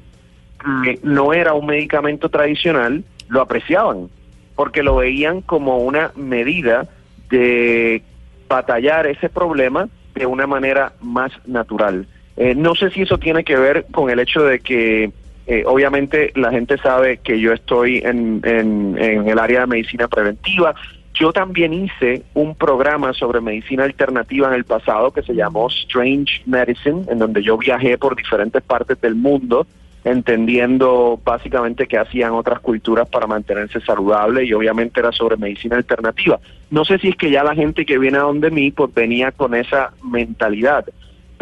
que 0.85 1.01
no 1.03 1.33
era 1.33 1.55
un 1.55 1.67
medicamento 1.67 2.29
tradicional, 2.29 3.03
lo 3.29 3.41
apreciaban, 3.41 4.09
porque 4.55 4.83
lo 4.83 4.97
veían 4.97 5.41
como 5.41 5.79
una 5.79 6.13
medida 6.15 6.87
de 7.31 8.03
batallar 8.49 9.07
ese 9.07 9.29
problema 9.29 9.89
de 10.15 10.27
una 10.27 10.47
manera 10.47 10.93
más 11.01 11.33
natural. 11.47 12.07
Eh, 12.43 12.57
no 12.57 12.75
sé 12.75 12.91
si 12.91 13.03
eso 13.03 13.19
tiene 13.19 13.45
que 13.45 13.57
ver 13.57 13.87
con 13.93 14.11
el 14.11 14.19
hecho 14.19 14.43
de 14.43 14.59
que 14.59 15.13
eh, 15.47 15.63
obviamente 15.65 16.33
la 16.35 16.51
gente 16.51 16.77
sabe 16.79 17.19
que 17.19 17.39
yo 17.39 17.53
estoy 17.53 17.99
en, 17.99 18.43
el 18.45 19.39
área 19.39 19.61
de 19.61 19.67
medicina 19.69 20.09
preventiva. 20.09 20.75
Yo 21.15 21.33
también 21.33 21.73
hice 21.73 22.25
un 22.35 22.57
programa 22.57 23.13
sobre 23.13 23.41
medicina 23.41 23.85
alternativa 23.85 24.49
en 24.49 24.55
el 24.55 24.65
pasado 24.65 25.13
que 25.13 25.23
se 25.23 25.35
llamó 25.35 25.69
Strange 25.69 26.43
Medicine, 26.47 27.05
en 27.09 27.21
donde 27.21 27.45
yo 27.45 27.57
viajé 27.59 27.97
por 27.97 28.17
diferentes 28.17 28.61
partes 28.61 29.01
del 29.01 29.15
mundo 29.15 29.65
entendiendo 30.03 31.21
básicamente 31.25 31.87
qué 31.87 31.97
hacían 31.97 32.33
otras 32.33 32.59
culturas 32.59 33.09
para 33.09 33.29
mantenerse 33.29 33.81
saludable 33.83 34.45
y 34.45 34.53
obviamente 34.53 34.99
era 34.99 35.13
sobre 35.13 35.37
medicina 35.37 35.77
alternativa. 35.77 36.41
No 36.73 36.85
sé 36.85 36.99
si 36.99 37.11
es 37.11 37.15
que 37.15 37.31
ya 37.31 37.45
la 37.45 37.55
gente 37.55 37.87
que 37.87 37.99
viene 37.99 38.19
a 38.19 38.23
donde 38.23 38.51
mí 38.51 38.73
pues 38.73 38.93
venía 38.93 39.31
con 39.31 39.55
esa 39.55 39.93
mentalidad, 40.03 40.87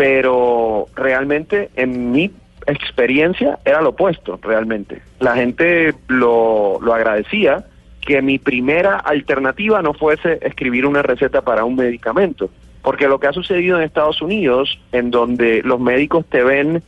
pero 0.00 0.86
realmente 0.96 1.68
en 1.76 2.10
mi 2.10 2.30
experiencia 2.66 3.58
era 3.66 3.82
lo 3.82 3.90
opuesto, 3.90 4.40
realmente. 4.42 5.02
La 5.18 5.34
gente 5.34 5.94
lo, 6.08 6.78
lo 6.80 6.94
agradecía 6.94 7.66
que 8.00 8.22
mi 8.22 8.38
primera 8.38 8.96
alternativa 8.96 9.82
no 9.82 9.92
fuese 9.92 10.38
escribir 10.40 10.86
una 10.86 11.02
receta 11.02 11.42
para 11.42 11.66
un 11.66 11.76
medicamento, 11.76 12.48
porque 12.80 13.08
lo 13.08 13.20
que 13.20 13.26
ha 13.26 13.34
sucedido 13.34 13.76
en 13.76 13.82
Estados 13.82 14.22
Unidos, 14.22 14.80
en 14.92 15.10
donde 15.10 15.60
los 15.62 15.78
médicos 15.78 16.24
te 16.30 16.42
ven 16.42 16.82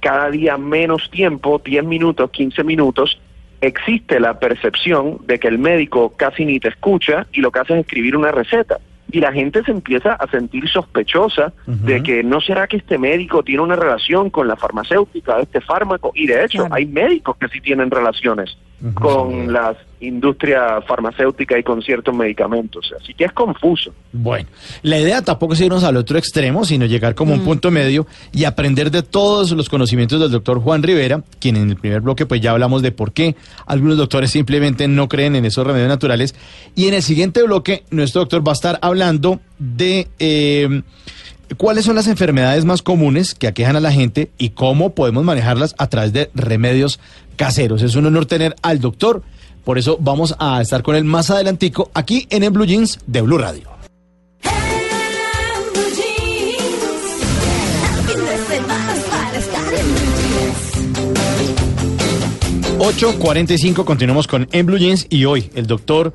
cada 0.00 0.28
día 0.32 0.58
menos 0.58 1.08
tiempo, 1.08 1.62
10 1.64 1.84
minutos, 1.84 2.32
15 2.32 2.64
minutos, 2.64 3.20
existe 3.60 4.18
la 4.18 4.40
percepción 4.40 5.18
de 5.24 5.38
que 5.38 5.46
el 5.46 5.60
médico 5.60 6.14
casi 6.16 6.44
ni 6.44 6.58
te 6.58 6.70
escucha 6.70 7.28
y 7.32 7.42
lo 7.42 7.52
que 7.52 7.60
hace 7.60 7.74
es 7.74 7.80
escribir 7.80 8.16
una 8.16 8.32
receta. 8.32 8.78
Y 9.12 9.20
la 9.20 9.32
gente 9.32 9.62
se 9.62 9.70
empieza 9.70 10.14
a 10.14 10.26
sentir 10.30 10.68
sospechosa 10.68 11.52
de 11.66 12.02
que 12.02 12.22
no 12.24 12.40
será 12.40 12.66
que 12.66 12.76
este 12.78 12.98
médico 12.98 13.42
tiene 13.42 13.62
una 13.62 13.76
relación 13.76 14.30
con 14.30 14.48
la 14.48 14.56
farmacéutica 14.56 15.36
de 15.36 15.42
este 15.44 15.60
fármaco. 15.60 16.10
Y 16.14 16.26
de 16.26 16.44
hecho, 16.44 16.58
Claro. 16.58 16.74
hay 16.74 16.86
médicos 16.86 17.36
que 17.36 17.48
sí 17.48 17.60
tienen 17.60 17.90
relaciones 17.90 18.56
con 18.94 19.52
las 19.52 19.76
industrias 20.00 20.84
farmacéuticas 20.86 21.58
y 21.58 21.62
con 21.62 21.80
ciertos 21.80 22.14
medicamentos. 22.14 22.92
Así 23.00 23.14
que 23.14 23.24
es 23.24 23.32
confuso. 23.32 23.92
Bueno, 24.12 24.48
la 24.82 24.98
idea 24.98 25.22
tampoco 25.22 25.54
es 25.54 25.60
irnos 25.60 25.82
al 25.84 25.96
otro 25.96 26.18
extremo, 26.18 26.64
sino 26.64 26.84
llegar 26.84 27.14
como 27.14 27.32
un 27.32 27.42
punto 27.44 27.70
medio 27.70 28.06
y 28.32 28.44
aprender 28.44 28.90
de 28.90 29.02
todos 29.02 29.52
los 29.52 29.70
conocimientos 29.70 30.20
del 30.20 30.30
doctor 30.30 30.60
Juan 30.60 30.82
Rivera, 30.82 31.22
quien 31.40 31.56
en 31.56 31.70
el 31.70 31.76
primer 31.76 32.02
bloque 32.02 32.26
pues 32.26 32.40
ya 32.42 32.50
hablamos 32.50 32.82
de 32.82 32.92
por 32.92 33.12
qué 33.12 33.34
algunos 33.64 33.96
doctores 33.96 34.30
simplemente 34.30 34.88
no 34.88 35.08
creen 35.08 35.36
en 35.36 35.46
esos 35.46 35.66
remedios 35.66 35.88
naturales. 35.88 36.34
Y 36.74 36.88
en 36.88 36.94
el 36.94 37.02
siguiente 37.02 37.42
bloque, 37.42 37.84
nuestro 37.90 38.20
doctor 38.20 38.46
va 38.46 38.52
a 38.52 38.54
estar 38.54 38.78
hablando 38.82 39.40
de 39.58 40.08
eh, 40.18 40.82
cuáles 41.56 41.84
son 41.84 41.94
las 41.94 42.08
enfermedades 42.08 42.64
más 42.64 42.82
comunes 42.82 43.34
que 43.34 43.46
aquejan 43.46 43.76
a 43.76 43.80
la 43.80 43.92
gente 43.92 44.30
y 44.38 44.50
cómo 44.50 44.94
podemos 44.94 45.24
manejarlas 45.24 45.74
a 45.78 45.86
través 45.88 46.12
de 46.12 46.30
remedios 46.34 46.98
caseros. 47.36 47.82
Es 47.82 47.94
un 47.94 48.06
honor 48.06 48.26
tener 48.26 48.56
al 48.62 48.80
doctor. 48.80 49.22
Por 49.64 49.78
eso 49.78 49.98
vamos 50.00 50.34
a 50.38 50.60
estar 50.60 50.82
con 50.82 50.96
él 50.96 51.04
más 51.04 51.30
adelantico 51.30 51.90
aquí 51.94 52.26
en 52.30 52.42
el 52.42 52.50
Blue 52.50 52.66
Jeans 52.66 52.98
de 53.06 53.20
Blue 53.20 53.38
Radio. 53.38 53.76
8.45, 62.78 63.84
continuamos 63.84 64.26
con 64.26 64.48
En 64.52 64.66
Blue 64.66 64.76
Jeans 64.76 65.06
y 65.08 65.24
hoy 65.24 65.50
el 65.54 65.66
doctor 65.66 66.12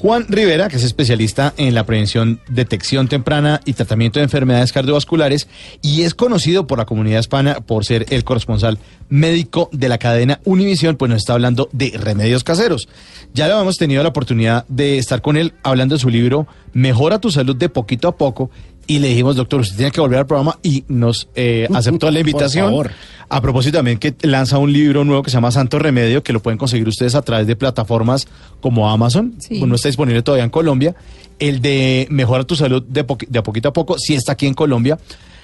Juan 0.00 0.24
Rivera, 0.30 0.70
que 0.70 0.76
es 0.76 0.82
especialista 0.82 1.52
en 1.58 1.74
la 1.74 1.84
prevención, 1.84 2.40
detección 2.48 3.06
temprana 3.06 3.60
y 3.66 3.74
tratamiento 3.74 4.18
de 4.18 4.24
enfermedades 4.24 4.72
cardiovasculares 4.72 5.46
y 5.82 6.04
es 6.04 6.14
conocido 6.14 6.66
por 6.66 6.78
la 6.78 6.86
comunidad 6.86 7.20
hispana 7.20 7.60
por 7.60 7.84
ser 7.84 8.06
el 8.08 8.24
corresponsal 8.24 8.78
médico 9.10 9.68
de 9.72 9.90
la 9.90 9.98
cadena 9.98 10.40
Univisión, 10.46 10.96
pues 10.96 11.10
nos 11.10 11.18
está 11.18 11.34
hablando 11.34 11.68
de 11.72 11.92
remedios 11.98 12.44
caseros. 12.44 12.88
Ya 13.34 13.46
lo 13.46 13.60
hemos 13.60 13.76
tenido 13.76 14.02
la 14.02 14.08
oportunidad 14.08 14.64
de 14.68 14.96
estar 14.96 15.20
con 15.20 15.36
él 15.36 15.52
hablando 15.62 15.96
de 15.96 16.00
su 16.00 16.08
libro 16.08 16.46
Mejora 16.72 17.18
tu 17.18 17.30
salud 17.30 17.56
de 17.56 17.68
poquito 17.68 18.08
a 18.08 18.16
poco 18.16 18.50
y 18.94 18.98
le 18.98 19.08
dijimos, 19.08 19.36
doctor, 19.36 19.60
usted 19.60 19.76
tiene 19.76 19.90
que 19.92 20.00
volver 20.00 20.18
al 20.18 20.26
programa 20.26 20.58
y 20.62 20.84
nos 20.88 21.28
eh, 21.36 21.68
aceptó 21.72 22.06
la 22.10 22.12
Por 22.20 22.28
invitación. 22.28 22.66
favor. 22.66 22.90
A 23.28 23.40
propósito 23.40 23.78
también 23.78 23.98
que 23.98 24.14
lanza 24.22 24.58
un 24.58 24.72
libro 24.72 25.04
nuevo 25.04 25.22
que 25.22 25.30
se 25.30 25.36
llama 25.36 25.52
Santo 25.52 25.78
Remedio, 25.78 26.24
que 26.24 26.32
lo 26.32 26.42
pueden 26.42 26.58
conseguir 26.58 26.88
ustedes 26.88 27.14
a 27.14 27.22
través 27.22 27.46
de 27.46 27.54
plataformas 27.54 28.26
como 28.60 28.90
Amazon. 28.90 29.34
Sí. 29.38 29.62
No 29.64 29.76
está 29.76 29.88
disponible 29.88 30.22
todavía 30.22 30.42
en 30.44 30.50
Colombia. 30.50 30.96
El 31.38 31.60
de 31.62 32.08
Mejora 32.10 32.42
tu 32.42 32.56
salud 32.56 32.82
de, 32.82 33.06
poqui- 33.06 33.28
de 33.28 33.38
a 33.38 33.42
poquito 33.44 33.68
a 33.68 33.72
poco, 33.72 33.96
sí 33.98 34.14
está 34.14 34.32
aquí 34.32 34.46
en 34.48 34.54
Colombia. 34.54 34.98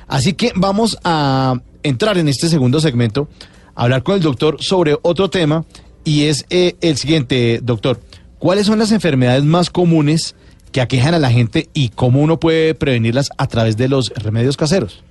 Así 0.09 0.33
que 0.33 0.51
vamos 0.57 0.99
a 1.05 1.61
entrar 1.85 2.19
en 2.19 2.29
este 2.29 2.49
segundo 2.49 2.81
segmento, 2.81 3.29
a 3.77 3.85
hablar 3.85 4.03
con 4.03 4.17
el 4.17 4.21
doctor 4.23 4.57
sobre 4.61 4.97
otro 5.03 5.31
tema, 5.31 5.65
y 6.05 6.25
es 6.25 6.45
eh, 6.51 6.75
el 6.81 6.97
siguiente, 6.97 7.61
doctor. 7.63 8.01
¿Cuáles 8.41 8.67
son 8.67 8.79
las 8.81 8.91
enfermedades 8.91 9.45
más 9.45 9.71
comunes 9.71 10.35
que 10.77 10.83
aquejan 10.83 11.15
a 11.15 11.19
la 11.19 11.31
gente 11.31 11.71
y 11.73 11.89
cómo 11.89 12.21
uno 12.21 12.39
puede 12.39 12.75
prevenirlas 12.75 13.31
a 13.39 13.47
través 13.47 13.79
de 13.79 13.89
los 13.89 14.13
remedios 14.23 14.59
caseros? 14.59 15.03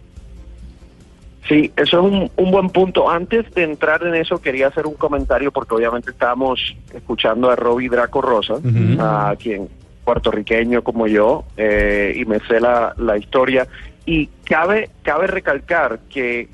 Sí, 1.49 1.71
eso 1.75 1.97
es 1.97 2.13
un, 2.13 2.31
un 2.35 2.51
buen 2.51 2.69
punto. 2.69 3.09
Antes 3.09 3.51
de 3.55 3.63
entrar 3.63 4.03
en 4.03 4.13
eso, 4.13 4.39
quería 4.39 4.67
hacer 4.67 4.85
un 4.85 4.93
comentario 4.93 5.51
porque 5.51 5.73
obviamente 5.73 6.11
estábamos 6.11 6.75
escuchando 6.93 7.49
a 7.49 7.55
Robbie 7.55 7.89
Draco 7.89 8.21
Rosa, 8.21 8.57
a 8.99 9.35
quien 9.39 9.67
puertorriqueño 10.03 10.83
como 10.83 11.07
yo, 11.07 11.45
eh, 11.57 12.13
y 12.15 12.25
me 12.25 12.37
sé 12.41 12.59
la, 12.59 12.93
la 12.97 13.17
historia. 13.17 13.67
Y 14.05 14.27
cabe, 14.43 14.91
cabe 15.01 15.25
recalcar 15.25 15.97
que 16.11 16.47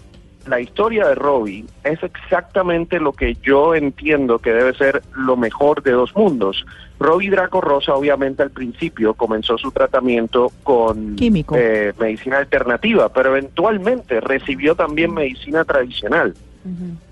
la 0.47 0.59
historia 0.59 1.07
de 1.07 1.15
Robbie 1.15 1.65
es 1.83 2.01
exactamente 2.03 2.99
lo 2.99 3.13
que 3.13 3.35
yo 3.41 3.75
entiendo 3.75 4.39
que 4.39 4.51
debe 4.51 4.73
ser 4.73 5.01
lo 5.15 5.37
mejor 5.37 5.83
de 5.83 5.91
dos 5.91 6.15
mundos. 6.15 6.65
Robbie 6.99 7.29
Draco 7.29 7.61
Rosa, 7.61 7.95
obviamente, 7.95 8.43
al 8.43 8.51
principio 8.51 9.13
comenzó 9.13 9.57
su 9.57 9.71
tratamiento 9.71 10.51
con 10.63 11.15
Químico. 11.15 11.55
eh, 11.57 11.93
medicina 11.99 12.37
alternativa, 12.37 13.09
pero 13.09 13.29
eventualmente 13.35 14.19
recibió 14.21 14.75
también 14.75 15.13
medicina 15.13 15.63
tradicional. 15.63 16.35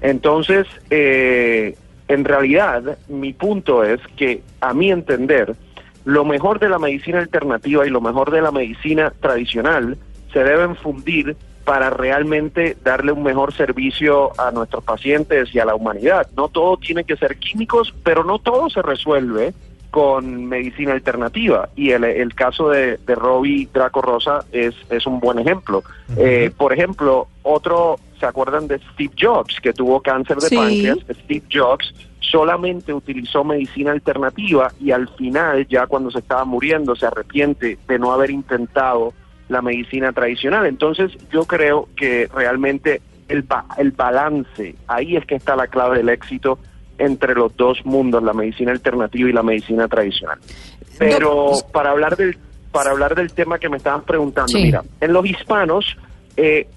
Entonces, 0.02 0.68
eh, 0.92 1.76
en 2.08 2.24
realidad, 2.24 3.00
mi 3.08 3.34
punto 3.34 3.84
es 3.84 4.00
que, 4.16 4.44
a 4.62 4.76
mi 4.76 4.92
entender, 4.92 5.56
lo 6.06 6.24
mejor 6.24 6.60
de 6.60 6.70
la 6.70 6.78
medicina 6.78 7.20
alternativa 7.20 7.86
y 7.86 7.90
lo 7.90 8.02
mejor 8.02 8.32
de 8.32 8.42
la 8.42 8.52
medicina 8.52 9.12
tradicional 9.20 9.98
se 10.32 10.44
deben 10.44 10.76
fundir 10.76 11.36
para 11.70 11.92
realmente 11.92 12.76
darle 12.84 13.12
un 13.12 13.22
mejor 13.22 13.54
servicio 13.54 14.32
a 14.42 14.50
nuestros 14.50 14.84
pacientes 14.84 15.54
y 15.54 15.60
a 15.60 15.66
la 15.66 15.76
humanidad. 15.76 16.28
No 16.36 16.48
todo 16.48 16.78
tiene 16.78 17.04
que 17.04 17.16
ser 17.16 17.38
químicos, 17.38 17.94
pero 18.02 18.24
no 18.24 18.40
todo 18.40 18.72
se 18.72 18.82
resuelve 18.82 19.54
con 19.92 20.48
medicina 20.48 20.94
alternativa. 20.94 21.70
Y 21.76 21.92
el, 21.92 22.06
el 22.06 22.34
caso 22.34 22.70
de, 22.70 22.98
de 22.98 23.14
Robbie 23.14 23.70
Draco 23.72 24.02
Rosa 24.02 24.46
es, 24.52 24.74
es 24.90 25.06
un 25.06 25.20
buen 25.20 25.38
ejemplo. 25.38 25.84
Eh, 26.18 26.50
por 26.58 26.74
ejemplo, 26.74 27.28
otro, 27.44 28.00
¿se 28.20 28.26
acuerdan 28.26 28.68
de 28.68 28.80
Steve 28.94 29.14
Jobs, 29.22 29.60
que 29.62 29.72
tuvo 29.72 30.02
cáncer 30.02 30.38
de 30.38 30.48
Sí. 30.50 30.56
páncreas? 30.56 30.98
Steve 31.24 31.44
Jobs 31.54 31.94
solamente 32.20 32.92
utilizó 32.96 33.44
medicina 33.44 33.92
alternativa 33.92 34.72
y 34.80 34.90
al 34.90 35.08
final, 35.10 35.68
ya 35.68 35.86
cuando 35.86 36.10
se 36.10 36.18
estaba 36.18 36.46
muriendo, 36.46 36.96
se 36.96 37.06
arrepiente 37.06 37.78
de 37.88 38.00
no 38.00 38.12
haber 38.12 38.32
intentado 38.32 39.14
la 39.50 39.62
medicina 39.62 40.14
tradicional. 40.14 40.66
Entonces, 40.66 41.12
yo 41.32 41.44
creo 41.46 41.90
que 41.98 42.30
realmente 42.34 43.02
el, 43.28 43.42
ba- 43.42 43.66
el 43.78 43.92
balance, 43.92 44.76
ahí 44.88 45.18
es 45.18 45.26
que 45.26 45.36
está 45.36 45.56
la 45.56 45.68
clave 45.68 45.98
del 45.98 46.10
éxito 46.10 46.58
entre 46.98 47.34
los 47.36 47.56
dos 47.58 47.86
mundos, 47.86 48.24
la 48.24 48.34
medicina 48.34 48.72
alternativa 48.72 49.30
y 49.30 49.34
la 49.34 49.44
medicina 49.44 49.88
tradicional. 49.88 50.38
Pero 50.98 51.52
para 51.72 51.92
hablar 51.92 52.16
del 52.18 52.38
para 52.72 52.92
hablar 52.92 53.16
del 53.16 53.32
tema 53.34 53.58
que 53.58 53.68
me 53.68 53.78
estaban 53.78 54.04
preguntando, 54.04 54.52
Sí. 54.52 54.62
mira, 54.66 54.84
en 55.02 55.12
los 55.12 55.26
hispanos 55.26 55.98
eh, 56.38 56.68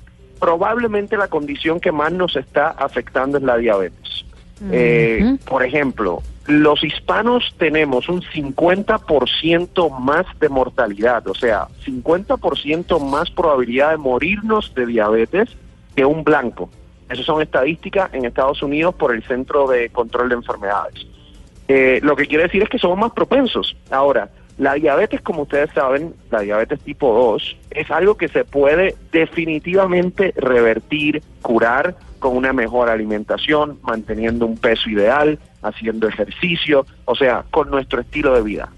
probablemente 0.40 1.16
la 1.18 1.28
condición 1.28 1.78
que 1.80 1.92
más 1.92 2.10
nos 2.12 2.34
está 2.36 2.68
afectando 2.70 3.36
es 3.38 3.44
la 3.44 3.58
diabetes. 3.58 4.24
Eh, 4.70 5.20
Ujú. 5.22 5.38
por 5.44 5.62
ejemplo, 5.64 6.22
los 6.46 6.82
hispanos 6.82 7.54
tenemos 7.58 8.08
un 8.08 8.22
50% 8.22 10.00
más 10.00 10.26
de 10.40 10.48
mortalidad, 10.48 11.26
o 11.28 11.34
sea, 11.34 11.68
50% 11.84 13.00
más 13.00 13.30
probabilidad 13.30 13.90
de 13.90 13.96
morirnos 13.96 14.74
de 14.74 14.86
diabetes 14.86 15.50
que 15.94 16.04
un 16.04 16.24
blanco. 16.24 16.68
Esas 17.08 17.26
son 17.26 17.42
estadísticas 17.42 18.12
en 18.14 18.24
Estados 18.24 18.62
Unidos 18.62 18.94
por 18.94 19.14
el 19.14 19.22
Centro 19.24 19.68
de 19.68 19.90
Control 19.90 20.28
de 20.30 20.34
Enfermedades. 20.34 21.06
Eh, 21.68 22.00
lo 22.02 22.16
que 22.16 22.26
quiere 22.26 22.44
decir 22.44 22.62
es 22.62 22.68
que 22.68 22.78
somos 22.78 22.98
más 22.98 23.12
propensos. 23.12 23.76
Ahora, 23.90 24.30
la 24.58 24.74
diabetes, 24.74 25.20
como 25.20 25.42
ustedes 25.42 25.70
saben, 25.72 26.14
la 26.30 26.40
diabetes 26.40 26.80
tipo 26.80 27.12
2, 27.12 27.56
es 27.70 27.90
algo 27.90 28.16
que 28.16 28.28
se 28.28 28.44
puede 28.44 28.94
definitivamente 29.10 30.32
revertir, 30.36 31.22
curar 31.40 31.96
con 32.22 32.36
una 32.36 32.52
mejor 32.52 32.88
alimentación, 32.88 33.78
manteniendo 33.82 34.46
un 34.46 34.56
peso 34.56 34.88
ideal, 34.88 35.40
haciendo 35.60 36.06
ejercicio, 36.06 36.86
o 37.04 37.16
sea, 37.16 37.44
con 37.50 37.68
nuestro 37.68 38.00
estilo 38.00 38.32
de 38.32 38.42
vida. 38.42 38.70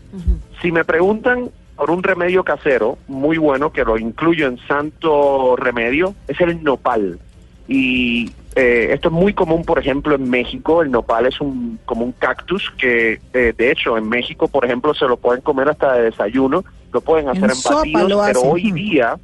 Si 0.62 0.72
me 0.72 0.82
preguntan 0.82 1.50
por 1.76 1.90
un 1.90 2.02
remedio 2.02 2.42
casero 2.42 2.96
muy 3.06 3.36
bueno 3.36 3.70
que 3.70 3.84
lo 3.84 3.98
incluyo 3.98 4.46
en 4.46 4.58
santo 4.66 5.56
remedio, 5.56 6.14
es 6.26 6.40
el 6.40 6.64
nopal. 6.64 7.18
Y 7.68 8.30
eh, 8.56 8.88
esto 8.92 9.08
es 9.08 9.14
muy 9.14 9.34
común, 9.34 9.62
por 9.62 9.78
ejemplo, 9.78 10.14
en 10.14 10.30
México. 10.30 10.80
El 10.80 10.90
nopal 10.90 11.26
es 11.26 11.38
un 11.40 11.78
como 11.84 12.06
un 12.06 12.12
cactus 12.12 12.72
que, 12.78 13.20
eh, 13.34 13.52
de 13.56 13.70
hecho, 13.70 13.98
en 13.98 14.08
México, 14.08 14.49
por 14.49 14.64
ejemplo, 14.64 14.95
se 14.95 15.06
lo 15.06 15.19
pueden 15.19 15.42
comer 15.42 15.69
hasta 15.69 15.92
de 15.95 16.04
desayuno, 16.04 16.64
lo 16.92 17.00
pueden 17.02 17.28
hacer 17.28 17.45
En 17.45 17.50
en, 17.50 17.62
batidos, 17.62 18.02
pero 18.06 18.23
hacen, 18.23 18.50
hoy 18.50 18.73
día, 18.73 19.19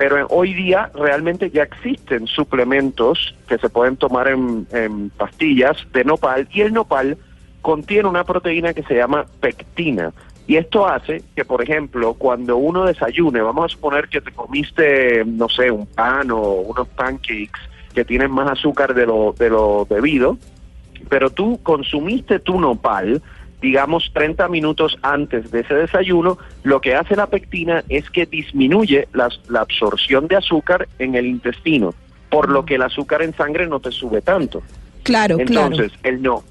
pero 0.00 0.26
hoy 0.30 0.54
día 0.54 0.90
realmente 0.94 1.50
ya 1.50 1.64
existen 1.64 2.26
suplementos 2.26 3.34
que 3.46 3.58
se 3.58 3.68
pueden 3.68 3.98
tomar 3.98 4.28
en, 4.28 4.66
en 4.72 5.10
pastillas 5.10 5.76
de 5.92 6.04
nopal 6.04 6.48
y 6.54 6.62
el 6.62 6.72
nopal 6.72 7.18
contiene 7.60 8.08
una 8.08 8.24
proteína 8.24 8.72
que 8.72 8.82
se 8.82 8.94
llama 8.94 9.26
pectina. 9.40 10.14
Y 10.46 10.56
esto 10.56 10.86
hace 10.86 11.22
que, 11.36 11.44
por 11.44 11.62
ejemplo, 11.62 12.14
cuando 12.14 12.56
uno 12.56 12.86
desayune, 12.86 13.42
vamos 13.42 13.66
a 13.66 13.74
suponer 13.74 14.08
que 14.08 14.22
te 14.22 14.32
comiste, 14.32 15.22
no 15.26 15.50
sé, 15.50 15.70
un 15.70 15.84
pan 15.84 16.30
o 16.30 16.40
unos 16.40 16.88
pancakes 16.88 17.60
que 17.92 18.06
tienen 18.06 18.30
más 18.30 18.50
azúcar 18.50 18.94
de 18.94 19.04
lo, 19.04 19.34
de 19.38 19.50
lo 19.50 19.86
debido, 19.86 20.38
pero 21.10 21.28
tú 21.28 21.60
consumiste 21.62 22.38
tu 22.38 22.58
nopal, 22.58 23.20
digamos 23.60 24.10
30 24.14 24.48
minutos 24.48 24.98
antes 25.02 25.50
de 25.50 25.60
ese 25.60 25.74
desayuno, 25.74 26.38
lo 26.62 26.80
que 26.80 26.94
hace 26.94 27.16
la 27.16 27.26
pectina 27.26 27.84
es 27.88 28.08
que 28.10 28.26
disminuye 28.26 29.08
la 29.12 29.30
absorción 29.60 30.28
de 30.28 30.36
azúcar 30.36 30.88
en 30.98 31.14
el 31.14 31.26
intestino, 31.26 31.94
por 32.30 32.48
lo 32.48 32.64
que 32.64 32.76
el 32.76 32.82
azúcar 32.82 33.22
en 33.22 33.34
sangre 33.34 33.66
no 33.66 33.80
te 33.80 33.90
sube 33.90 34.22
tanto. 34.22 34.62
Claro, 35.02 35.38
Entonces, 35.38 35.92
el 36.02 36.22
no, 36.22 36.44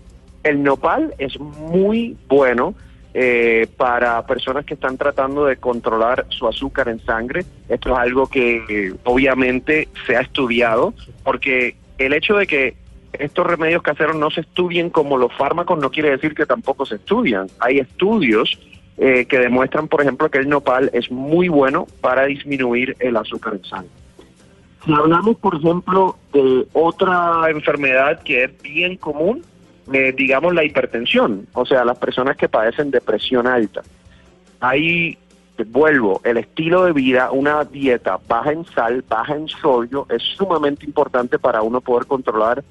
el 0.44 0.64
nopal 0.64 1.14
es 1.18 1.40
muy 1.40 2.18
bueno 2.28 2.76
eh, 3.14 3.68
para 3.78 4.26
personas 4.26 4.66
que 4.66 4.76
están 4.76 4.98
tratando 4.98 5.46
de 5.46 5.58
controlar 5.58 6.26
su 6.30 6.48
azúcar 6.48 6.90
en 6.90 7.00
sangre. 7.00 7.46
Esto 7.68 7.92
es 7.92 7.98
algo 7.98 8.28
que 8.28 8.64
eh, 8.70 8.94
obviamente 9.04 9.88
se 10.06 10.16
ha 10.16 10.22
estudiado, 10.22 10.94
porque 11.24 11.76
el 11.98 12.14
hecho 12.14 12.36
de 12.36 12.48
que 12.48 12.76
estos 13.14 13.46
remedios 13.46 13.82
caseros 13.82 14.16
no 14.16 14.30
se 14.30 14.42
estudien 14.42 14.90
como 14.90 15.18
los 15.18 15.34
fármacos 15.36 15.80
no 15.80 15.90
quiere 15.90 16.12
decir 16.12 16.36
que 16.36 16.46
tampoco 16.46 16.86
se 16.86 16.96
estudian. 16.96 17.48
Hay 17.60 17.80
estudios 17.80 18.60
eh, 18.98 19.26
que 19.26 19.40
demuestran, 19.40 19.88
por 19.88 20.02
ejemplo, 20.02 20.30
que 20.30 20.40
el 20.40 20.50
nopal 20.50 20.90
es 20.94 21.10
muy 21.10 21.48
bueno 21.48 21.88
para 22.02 22.26
disminuir 22.26 22.96
el 23.00 23.18
azúcar 23.18 23.54
en 23.56 23.66
sangre. 23.66 23.90
Si 24.86 24.94
hablamos, 24.94 25.38
por 25.38 25.56
ejemplo, 25.56 26.18
de 26.34 26.68
otra 26.74 27.50
enfermedad 27.50 28.22
que 28.24 28.46
es 28.46 28.62
bien 28.62 28.98
común, 28.98 29.44
eh, 29.92 30.14
digamos 30.16 30.54
la 30.54 30.64
hipertensión, 30.64 31.48
o 31.54 31.66
sea, 31.66 31.84
las 31.84 31.98
personas 31.98 32.38
que 32.38 32.48
padecen 32.48 32.92
de 32.92 33.02
presión 33.02 33.48
alta. 33.48 33.82
Ahí, 34.60 35.18
vuelvo, 35.68 36.22
el 36.24 36.38
estilo 36.38 36.86
de 36.86 36.94
vida, 36.94 37.32
una 37.32 37.64
dieta 37.66 38.20
baja 38.28 38.52
en 38.52 38.66
sal, 38.66 39.04
baja 39.08 39.36
en 39.36 39.48
sodio, 39.48 40.06
es 40.10 40.22
sumamente 40.38 40.86
importante 40.86 41.40
para 41.40 41.62
uno 41.62 41.82
poder 41.82 42.06
controlar 42.06 42.64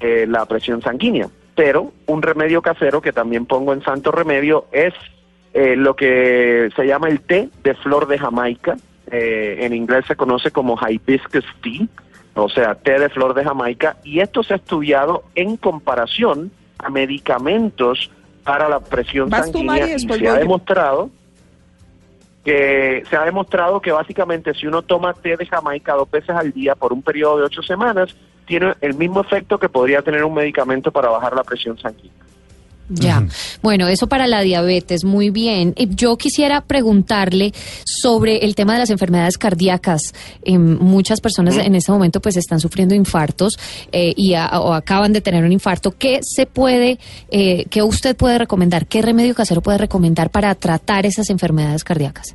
eh, 0.00 0.26
la 0.28 0.46
presión 0.46 0.82
sanguínea. 0.82 1.28
Pero 1.54 1.92
un 2.06 2.22
remedio 2.22 2.62
casero 2.62 3.00
que 3.00 3.12
también 3.12 3.46
pongo 3.46 3.72
en 3.72 3.82
santo 3.82 4.12
remedio 4.12 4.66
es 4.72 4.94
eh, 5.54 5.74
lo 5.76 5.96
que 5.96 6.70
se 6.76 6.86
llama 6.86 7.08
el 7.08 7.20
té 7.20 7.48
de 7.62 7.74
flor 7.74 8.06
de 8.06 8.18
Jamaica. 8.18 8.76
Eh, 9.10 9.58
en 9.60 9.74
inglés 9.74 10.04
se 10.06 10.16
conoce 10.16 10.50
como 10.50 10.78
hibiscus 10.78 11.44
tea, 11.62 11.86
o 12.34 12.48
sea, 12.48 12.74
té 12.74 12.98
de 12.98 13.08
flor 13.08 13.34
de 13.34 13.44
Jamaica. 13.44 13.96
Y 14.04 14.20
esto 14.20 14.42
se 14.42 14.54
ha 14.54 14.56
estudiado 14.56 15.24
en 15.34 15.56
comparación 15.56 16.52
a 16.78 16.90
medicamentos 16.90 18.10
para 18.44 18.68
la 18.68 18.80
presión 18.80 19.28
Vas 19.28 19.50
tú, 19.50 19.64
Mari, 19.64 19.98
sanguínea 19.98 20.16
y 20.16 20.20
se 20.20 20.28
ha 20.28 20.34
demostrado 20.34 21.10
que 22.44 23.02
se 23.10 23.16
ha 23.16 23.24
demostrado 23.24 23.80
que 23.80 23.92
básicamente 23.92 24.54
si 24.54 24.66
uno 24.66 24.80
toma 24.82 25.12
té 25.12 25.36
de 25.36 25.44
Jamaica 25.44 25.92
dos 25.94 26.10
veces 26.10 26.30
al 26.30 26.52
día 26.52 26.74
por 26.74 26.92
un 26.92 27.02
periodo 27.02 27.38
de 27.38 27.44
ocho 27.44 27.62
semanas, 27.62 28.16
tiene 28.48 28.74
el 28.80 28.94
mismo 28.94 29.20
efecto 29.20 29.58
que 29.58 29.68
podría 29.68 30.02
tener 30.02 30.24
un 30.24 30.34
medicamento 30.34 30.90
para 30.90 31.08
bajar 31.10 31.34
la 31.36 31.44
presión 31.44 31.78
sanguínea. 31.78 32.12
Ya, 32.90 33.22
bueno, 33.60 33.86
eso 33.86 34.06
para 34.06 34.26
la 34.26 34.40
diabetes, 34.40 35.04
muy 35.04 35.28
bien. 35.28 35.74
Yo 35.76 36.16
quisiera 36.16 36.62
preguntarle 36.62 37.52
sobre 37.84 38.46
el 38.46 38.54
tema 38.54 38.72
de 38.72 38.78
las 38.78 38.88
enfermedades 38.88 39.36
cardíacas. 39.36 40.14
Em, 40.42 40.78
muchas 40.78 41.20
personas 41.20 41.58
en 41.58 41.74
este 41.74 41.92
momento 41.92 42.22
pues 42.22 42.38
están 42.38 42.60
sufriendo 42.60 42.94
infartos 42.94 43.58
eh, 43.92 44.14
y 44.16 44.32
a- 44.32 44.58
o 44.60 44.72
acaban 44.72 45.12
de 45.12 45.20
tener 45.20 45.44
un 45.44 45.52
infarto. 45.52 45.90
¿Qué 45.98 46.20
se 46.22 46.46
puede, 46.46 46.98
eh, 47.30 47.66
qué 47.68 47.82
usted 47.82 48.16
puede 48.16 48.38
recomendar? 48.38 48.86
¿Qué 48.86 49.02
remedio 49.02 49.34
casero 49.34 49.60
puede 49.60 49.76
recomendar 49.76 50.30
para 50.30 50.54
tratar 50.54 51.04
esas 51.04 51.28
enfermedades 51.28 51.84
cardíacas? 51.84 52.34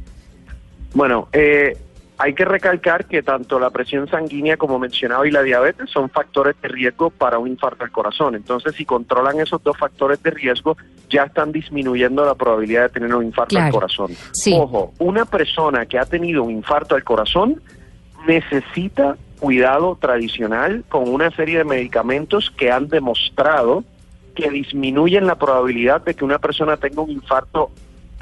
Bueno, 0.94 1.30
eh, 1.34 1.76
hay 2.24 2.34
que 2.36 2.46
recalcar 2.46 3.06
que 3.06 3.22
tanto 3.22 3.60
la 3.60 3.70
presión 3.70 4.08
sanguínea, 4.08 4.56
como 4.56 4.80
mencionaba, 4.80 5.28
y 5.28 5.32
la 5.32 5.44
diabetes 5.44 5.90
son 5.90 6.10
factores 6.10 6.56
de 6.62 6.70
riesgo 6.70 7.10
para 7.10 7.38
un 7.38 7.50
infarto 7.50 7.84
al 7.84 7.92
corazón. 7.92 8.36
Entonces, 8.36 8.76
si 8.76 8.86
controlan 8.86 9.42
esos 9.42 9.62
dos 9.62 9.78
factores 9.78 10.24
de 10.24 10.32
riesgo, 10.32 10.78
ya 11.10 11.24
están 11.24 11.52
disminuyendo 11.52 12.26
la 12.26 12.36
probabilidad 12.36 12.84
de 12.84 12.90
tener 12.90 13.14
un 13.14 13.26
infarto 13.26 13.60
al 13.60 13.70
corazón. 13.70 14.12
Sí. 14.32 14.56
Ojo, 14.58 14.94
una 15.00 15.26
persona 15.26 15.86
que 15.86 16.00
ha 16.00 16.06
tenido 16.06 16.44
un 16.44 16.52
infarto 16.52 16.96
al 16.96 17.04
corazón 17.04 17.62
necesita 18.26 19.18
cuidado 19.42 19.98
tradicional 20.00 20.86
con 20.88 21.10
una 21.10 21.30
serie 21.32 21.58
de 21.58 21.66
medicamentos 21.66 22.50
que 22.52 22.72
han 22.72 22.88
demostrado 22.88 23.84
que 24.34 24.50
disminuyen 24.50 25.28
la 25.28 25.36
probabilidad 25.36 26.02
de 26.04 26.14
que 26.14 26.24
una 26.24 26.40
persona 26.40 26.78
tenga 26.78 27.02
un 27.02 27.12
infarto 27.12 27.70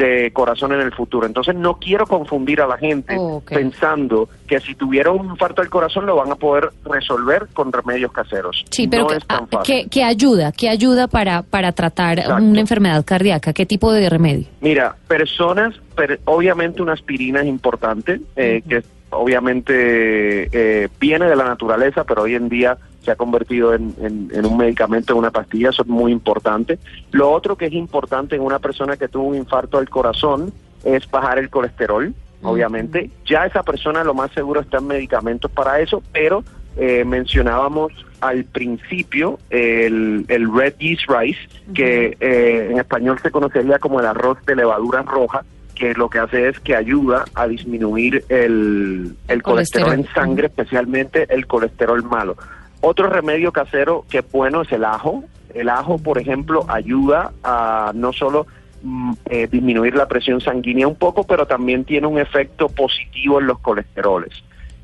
de 0.02 0.32
corazón 0.34 0.72
en 0.74 0.82
el 0.82 0.92
futuro. 0.94 1.26
Entonces 1.28 1.56
no 1.56 1.78
quiero 1.78 2.06
confundir 2.08 2.62
a 2.62 2.68
la 2.68 2.78
gente 2.78 3.16
Oh, 3.18 3.42
pensando 3.48 4.28
que 4.48 4.60
si 4.60 4.74
tuviera 4.76 5.12
un 5.12 5.28
infarto 5.28 5.62
del 5.62 5.70
corazón 5.70 6.06
lo 6.06 6.16
van 6.16 6.32
a 6.32 6.36
poder 6.36 6.70
resolver 6.86 7.48
con 7.54 7.72
remedios 7.72 8.12
caseros. 8.12 8.66
Sí, 8.70 8.88
pero 8.88 9.04
no 9.04 9.10
que- 9.10 9.18
es 9.18 9.26
tan 9.28 9.44
ah, 9.44 9.48
fácil. 9.52 9.76
¿qué, 9.84 9.90
qué 9.90 10.04
ayuda? 10.04 10.52
¿Qué 10.52 10.70
ayuda 10.70 11.08
para, 11.08 11.44
para 11.44 11.72
tratar 11.72 12.20
Exacto. 12.20 12.44
una 12.44 12.60
enfermedad 12.60 13.06
cardíaca? 13.06 13.54
¿Qué 13.54 13.66
tipo 13.66 13.92
de 13.94 14.10
remedio? 14.10 14.46
Mira, 14.62 14.96
personas, 15.08 15.76
per- 15.96 16.20
obviamente 16.26 16.82
una 16.82 16.94
aspirina 16.94 17.42
es 17.42 17.48
importante, 17.48 18.22
eh, 18.36 18.62
que 18.68 18.84
obviamente 19.12 20.50
eh, 20.52 20.88
viene 21.00 21.26
de 21.28 21.36
la 21.36 21.44
naturaleza, 21.46 22.04
pero 22.04 22.24
hoy 22.24 22.36
en 22.36 22.50
día 22.50 22.78
se 23.04 23.12
ha 23.12 23.16
convertido 23.16 23.74
en, 23.74 23.94
en- 24.02 24.30
en 24.34 24.46
un 24.46 24.58
medicamento, 24.58 25.14
en 25.14 25.20
una 25.20 25.32
pastilla, 25.32 25.70
eso 25.70 25.82
es 25.82 25.88
muy 25.88 26.12
importante. 26.12 26.78
Lo 27.12 27.32
otro 27.32 27.56
que 27.56 27.66
es 27.66 27.74
importante 27.74 28.36
en 28.36 28.42
una 28.42 28.60
persona 28.60 28.98
que 28.98 29.08
tuvo 29.08 29.24
un 29.28 29.36
infarto 29.36 29.78
al 29.78 29.90
corazón 29.90 30.54
es 30.84 31.10
bajar 31.10 31.40
el 31.40 31.50
colesterol, 31.50 32.14
obviamente. 32.44 33.10
Ya 33.26 33.46
esa 33.46 33.64
persona 33.64 34.04
lo 34.04 34.14
más 34.14 34.32
seguro 34.32 34.62
está 34.62 34.78
en 34.78 34.88
medicamentos 34.88 35.50
para 35.52 35.80
eso, 35.80 36.02
pero 36.12 36.44
eh, 36.78 37.04
mencionábamos 37.06 37.92
al 38.22 38.44
principio 38.46 39.40
el, 39.50 40.26
el 40.28 40.54
red 40.54 40.76
yeast 40.80 41.04
rice, 41.10 41.40
que 41.74 42.16
eh, 42.20 42.68
en 42.72 42.78
español 42.80 43.20
se 43.22 43.32
conocería 43.32 43.80
como 43.80 44.00
el 44.00 44.06
arroz 44.06 44.38
de 44.46 44.56
levadura 44.56 45.02
roja, 45.02 45.44
que 45.76 45.94
lo 45.96 46.10
que 46.10 46.20
hace 46.20 46.50
es 46.50 46.60
que 46.60 46.76
ayuda 46.76 47.26
a 47.34 47.48
disminuir 47.48 48.24
el, 48.30 49.16
el 49.28 49.42
colesterol 49.42 49.94
en 49.94 50.06
sangre, 50.14 50.48
especialmente 50.48 51.26
el 51.34 51.48
colesterol 51.48 52.04
malo. 52.04 52.36
Otro 52.82 53.08
remedio 53.10 53.52
casero 53.52 54.06
que 54.10 54.20
es 54.20 54.32
bueno 54.32 54.63
es 54.63 54.72
el 54.72 54.84
ajo. 54.84 55.24
El 55.54 55.70
ajo, 55.70 55.98
por 56.00 56.17
ejemplo, 56.17 56.65
ayuda 56.67 57.32
a 57.44 57.91
no 57.94 58.12
solo 58.12 58.48
mm, 58.82 59.13
eh, 59.30 59.48
disminuir 59.52 59.96
la 59.96 60.08
presión 60.08 60.41
sanguínea 60.41 60.88
un 60.88 60.96
poco, 60.96 61.24
pero 61.24 61.46
también 61.46 61.86
tiene 61.86 62.08
un 62.08 62.20
efecto 62.20 62.67
positivo 62.70 63.39
en 63.39 63.48
los 63.48 63.60
colesteroles. 63.60 64.34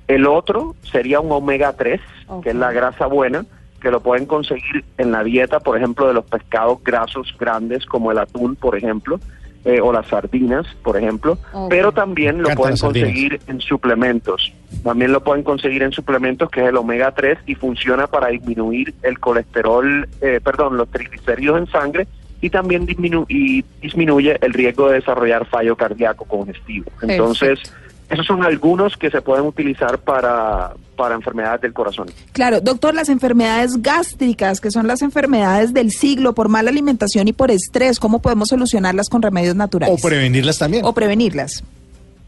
El 0.07 0.27
otro 0.27 0.75
sería 0.83 1.19
un 1.19 1.31
omega 1.31 1.73
3, 1.73 1.99
que 2.43 2.51
es 2.51 2.55
la 2.55 2.71
grasa 2.71 3.07
buena, 3.07 3.45
que 3.81 3.91
lo 3.91 3.99
pueden 4.01 4.25
conseguir 4.25 4.85
en 4.97 5.11
la 5.11 5.23
dieta, 5.23 5.59
por 5.59 5.77
ejemplo, 5.77 6.07
de 6.07 6.13
los 6.13 6.25
pescados 6.25 6.83
grasos 6.83 7.35
grandes 7.37 7.85
como 7.85 8.11
el 8.11 8.19
atún, 8.19 8.55
por 8.55 8.77
ejemplo, 8.77 9.19
eh, 9.67 9.81
o 9.81 9.91
las 9.91 10.07
sardinas, 10.07 10.65
por 10.81 10.95
ejemplo, 10.97 11.37
pero 11.69 11.91
también 11.91 12.41
lo 12.41 12.47
pueden 12.55 12.77
conseguir 13.03 13.39
en 13.47 13.59
suplementos. 13.59 14.53
También 14.83 15.11
lo 15.11 15.21
pueden 15.23 15.43
conseguir 15.43 15.83
en 15.83 15.91
suplementos, 15.91 16.49
que 16.49 16.61
es 16.61 16.69
el 16.69 16.77
omega 16.77 17.11
3, 17.11 17.39
y 17.45 17.55
funciona 17.55 18.07
para 18.07 18.29
disminuir 18.29 18.93
el 19.03 19.19
colesterol, 19.19 20.07
eh, 20.21 20.39
perdón, 20.43 20.77
los 20.77 20.87
triglicéridos 20.89 21.57
en 21.59 21.67
sangre 21.67 22.07
y 22.39 22.49
también 22.49 22.87
disminu- 22.87 23.25
y 23.27 23.63
disminuye 23.81 24.37
el 24.41 24.53
riesgo 24.53 24.87
de 24.87 24.95
desarrollar 24.95 25.45
fallo 25.47 25.75
cardíaco 25.75 26.23
congestivo. 26.25 26.85
Entonces, 27.01 27.59
esos 28.09 28.25
son 28.25 28.43
algunos 28.43 28.95
que 28.97 29.09
se 29.09 29.21
pueden 29.21 29.45
utilizar 29.45 29.97
para, 29.99 30.71
para 30.95 31.15
enfermedades 31.15 31.61
del 31.61 31.73
corazón. 31.73 32.07
Claro, 32.31 32.61
doctor, 32.61 32.93
las 32.95 33.09
enfermedades 33.09 33.81
gástricas, 33.81 34.61
que 34.61 34.71
son 34.71 34.87
las 34.87 35.01
enfermedades 35.01 35.73
del 35.73 35.91
siglo 35.91 36.33
por 36.33 36.47
mala 36.49 36.69
alimentación 36.69 37.27
y 37.27 37.33
por 37.33 37.51
estrés, 37.51 37.99
¿cómo 37.99 38.21
podemos 38.21 38.49
solucionarlas 38.49 39.09
con 39.09 39.21
remedios 39.21 39.55
O 39.55 39.57
naturales? 39.57 40.01
prevenirlas 40.01 40.57
también. 40.57 40.85
O 40.85 40.93
prevenirlas. 40.93 41.63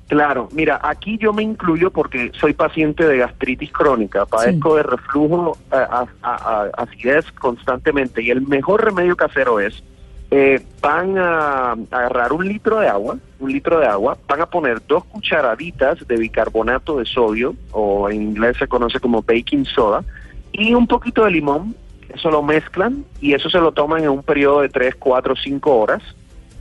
Claro, 0.08 0.50
mira, 0.54 0.80
aquí 0.82 1.20
yo 1.22 1.34
me 1.34 1.44
incluyo 1.44 1.92
porque 1.92 2.32
soy 2.40 2.54
paciente 2.56 3.06
de 3.06 3.18
gastritis 3.20 3.72
crónica, 3.72 4.26
padezco 4.26 4.76
de 4.76 4.82
reflujo, 4.82 5.56
eh, 5.72 5.76
a- 5.76 6.06
a- 6.24 6.36
a- 6.64 6.70
acidez 6.82 7.26
constantemente 7.34 8.24
y 8.24 8.32
el 8.32 8.42
mejor 8.42 8.84
remedio 8.84 9.16
casero 9.16 9.60
es, 9.60 9.84
eh, 10.32 10.62
van 10.82 11.18
a 11.18 11.72
agarrar 11.72 12.34
un 12.34 12.48
litro 12.48 12.80
de 12.80 12.88
agua, 12.88 13.18
un 13.40 13.52
litro 13.52 13.80
de 13.80 13.88
agua, 13.88 14.18
van 14.28 14.42
a 14.42 14.46
poner 14.46 14.82
dos 14.88 15.04
cucharaditas 15.06 16.08
de 16.08 16.18
bicarbonato 16.18 17.00
de 17.00 17.06
sodio, 17.06 17.56
o 17.72 18.10
en 18.10 18.22
inglés 18.22 18.58
se 18.58 18.68
conoce 18.68 19.00
como 19.00 19.22
baking 19.22 19.66
soda, 19.66 20.04
y 20.52 20.74
un 20.74 20.88
poquito 20.88 21.26
de 21.26 21.32
limón, 21.32 21.76
eso 22.14 22.32
lo 22.32 22.42
mezclan 22.42 23.06
y 23.22 23.34
eso 23.34 23.50
se 23.50 23.60
lo 23.60 23.72
toman 23.72 24.04
en 24.04 24.10
un 24.10 24.24
periodo 24.24 24.62
de 24.62 24.70
3, 24.70 24.96
4, 24.96 25.36
5 25.36 25.78
horas. 25.78 26.04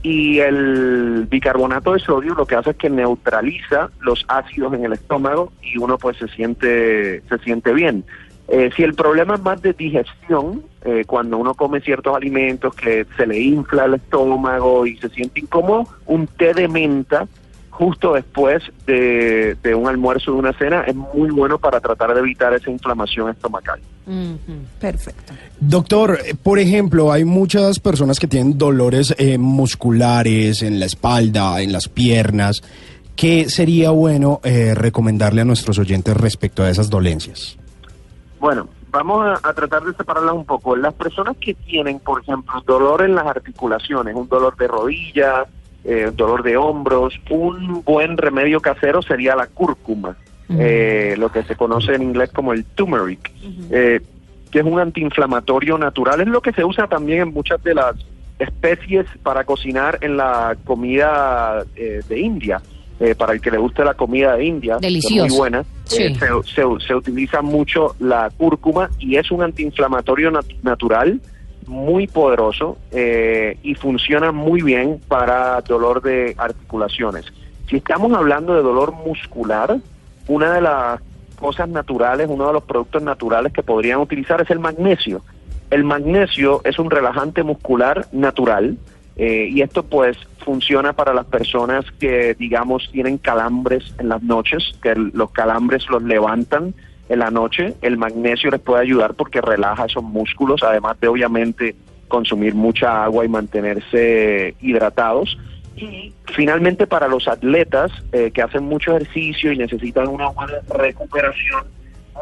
Y 0.01 0.39
el 0.39 1.27
bicarbonato 1.29 1.93
de 1.93 1.99
sodio 1.99 2.33
lo 2.33 2.45
que 2.45 2.55
hace 2.55 2.69
es 2.69 2.77
que 2.77 2.89
neutraliza 2.89 3.89
los 3.99 4.23
ácidos 4.29 4.73
en 4.73 4.85
el 4.85 4.93
estómago 4.93 5.51
y 5.61 5.77
uno 5.77 5.97
pues 5.97 6.15
se 6.17 6.29
siente 6.29 7.21
se 7.27 7.37
siente 7.39 7.73
bien. 7.73 8.05
Eh, 8.51 8.71
si 8.75 8.83
el 8.83 8.95
problema 8.95 9.35
es 9.35 9.41
más 9.41 9.61
de 9.61 9.73
digestión, 9.73 10.63
eh, 10.83 11.03
cuando 11.05 11.37
uno 11.37 11.53
come 11.53 11.81
ciertos 11.81 12.15
alimentos 12.15 12.73
que 12.73 13.05
se 13.15 13.27
le 13.27 13.39
infla 13.39 13.85
el 13.85 13.95
estómago 13.95 14.85
y 14.85 14.97
se 14.97 15.09
siente 15.09 15.41
incómodo, 15.41 15.87
un 16.07 16.25
té 16.25 16.53
de 16.53 16.67
menta 16.67 17.27
justo 17.79 18.13
después 18.13 18.61
de, 18.85 19.55
de 19.63 19.73
un 19.73 19.87
almuerzo 19.87 20.31
o 20.31 20.33
de 20.33 20.39
una 20.39 20.53
cena 20.53 20.81
es 20.81 20.95
muy 20.95 21.29
bueno 21.31 21.57
para 21.59 21.79
tratar 21.79 22.13
de 22.13 22.19
evitar 22.19 22.53
esa 22.53 22.69
inflamación 22.69 23.29
estomacal. 23.29 23.79
Perfecto. 24.79 25.33
Doctor, 25.59 26.19
eh, 26.25 26.33
por 26.41 26.59
ejemplo, 26.59 27.11
hay 27.11 27.25
muchas 27.25 27.79
personas 27.79 28.19
que 28.19 28.27
tienen 28.27 28.57
dolores 28.57 29.13
eh, 29.17 29.37
musculares 29.37 30.63
en 30.63 30.79
la 30.79 30.87
espalda, 30.87 31.61
en 31.61 31.71
las 31.71 31.87
piernas. 31.87 32.61
¿Qué 33.15 33.49
sería 33.49 33.91
bueno 33.91 34.41
eh, 34.43 34.73
recomendarle 34.73 35.41
a 35.41 35.45
nuestros 35.45 35.77
oyentes 35.77 36.17
respecto 36.17 36.63
a 36.63 36.69
esas 36.69 36.89
dolencias? 36.89 37.57
Bueno, 38.39 38.69
vamos 38.91 39.25
a, 39.25 39.47
a 39.47 39.53
tratar 39.53 39.83
de 39.83 39.93
separarlas 39.93 40.33
un 40.33 40.45
poco. 40.45 40.75
Las 40.75 40.93
personas 40.93 41.37
que 41.37 41.53
tienen, 41.53 41.99
por 41.99 42.21
ejemplo, 42.21 42.61
dolor 42.65 43.03
en 43.03 43.15
las 43.15 43.27
articulaciones, 43.27 44.15
un 44.15 44.27
dolor 44.27 44.55
de 44.57 44.67
rodilla, 44.67 45.45
eh, 45.83 46.11
dolor 46.13 46.43
de 46.43 46.57
hombros, 46.57 47.19
un 47.29 47.83
buen 47.83 48.17
remedio 48.17 48.59
casero 48.59 49.01
sería 49.01 49.35
la 49.35 49.47
cúrcuma, 49.47 50.17
eh, 50.49 51.15
lo 51.17 51.31
que 51.31 51.43
se 51.43 51.55
conoce 51.55 51.93
en 51.93 52.03
inglés 52.03 52.31
como 52.33 52.53
el 52.53 52.65
turmeric, 52.65 53.31
eh, 53.71 54.01
que 54.51 54.59
es 54.59 54.65
un 54.65 54.79
antiinflamatorio 54.79 55.77
natural. 55.77 56.21
Es 56.21 56.27
lo 56.27 56.41
que 56.41 56.51
se 56.53 56.65
usa 56.65 56.87
también 56.87 57.21
en 57.21 57.33
muchas 57.33 57.63
de 57.63 57.75
las 57.75 57.95
especies 58.39 59.05
para 59.21 59.43
cocinar 59.43 59.99
en 60.01 60.17
la 60.17 60.57
comida 60.65 61.63
eh, 61.75 62.01
de 62.07 62.19
India. 62.19 62.61
Eh, 62.99 63.15
para 63.15 63.31
el 63.31 63.39
que 63.39 63.49
le 63.49 63.57
guste 63.57 63.83
la 63.85 63.93
comida 63.93 64.35
de 64.35 64.43
India, 64.43 64.75
es 64.75 64.81
Delicioso. 64.81 65.27
muy 65.29 65.37
buena, 65.37 65.63
Sí. 65.85 66.03
eh, 66.03 66.15
se, 66.19 66.53
se- 66.53 66.85
se 66.87 66.95
utiliza 66.95 67.41
mucho 67.41 67.95
la 67.99 68.29
cúrcuma 68.35 68.89
y 68.99 69.15
es 69.15 69.31
un 69.31 69.41
antiinflamatorio 69.41 70.31
nat- 70.31 70.55
natural 70.63 71.21
muy 71.65 72.07
poderoso 72.07 72.77
eh, 72.91 73.57
y 73.63 73.75
funciona 73.75 74.33
muy 74.33 74.61
bien 74.63 74.99
para 75.07 75.61
dolor 75.61 76.01
de 76.01 76.35
articulaciones. 76.37 77.25
Si 77.69 77.77
estamos 77.77 78.11
hablando 78.11 78.53
de 78.55 78.63
dolor 78.63 78.91
muscular, 78.91 79.77
una 80.27 80.53
de 80.55 80.61
las 80.61 80.99
cosas 81.39 81.69
naturales, 81.69 82.27
uno 82.29 82.47
de 82.47 82.53
los 82.53 82.63
productos 82.63 83.01
naturales 83.01 83.53
que 83.53 83.63
podrían 83.63 83.99
utilizar 84.01 84.41
es 84.41 84.49
el 84.49 84.59
magnesio. 84.59 85.21
El 85.71 85.85
magnesio 85.85 86.59
es 86.65 86.77
un 86.79 86.89
relajante 86.91 87.43
muscular 87.43 88.07
natural 88.11 88.77
eh, 89.21 89.49
y 89.51 89.61
esto 89.61 89.83
pues 89.83 90.17
funciona 90.45 90.93
para 90.93 91.13
las 91.13 91.25
personas 91.25 91.83
que 91.99 92.35
digamos 92.35 92.89
tienen 92.89 93.17
calambres 93.17 93.93
en 93.99 94.07
las 94.07 94.23
noches, 94.23 94.71
que 94.81 94.95
los 94.95 95.31
calambres 95.31 95.89
los 95.89 96.01
levantan 96.03 96.73
en 97.09 97.19
la 97.19 97.29
noche. 97.29 97.73
El 97.81 97.97
magnesio 97.97 98.49
les 98.49 98.61
puede 98.61 98.81
ayudar 98.81 99.15
porque 99.15 99.41
relaja 99.41 99.87
esos 99.87 100.03
músculos, 100.03 100.63
además 100.63 100.97
de 101.01 101.09
obviamente 101.09 101.75
consumir 102.07 102.55
mucha 102.55 103.03
agua 103.03 103.25
y 103.25 103.27
mantenerse 103.27 104.55
hidratados. 104.61 105.37
Y 105.75 106.13
finalmente 106.33 106.87
para 106.87 107.09
los 107.09 107.27
atletas 107.27 107.91
eh, 108.13 108.31
que 108.31 108.41
hacen 108.41 108.63
mucho 108.63 108.95
ejercicio 108.95 109.51
y 109.51 109.57
necesitan 109.57 110.07
una 110.07 110.29
buena 110.29 110.59
recuperación 110.69 111.63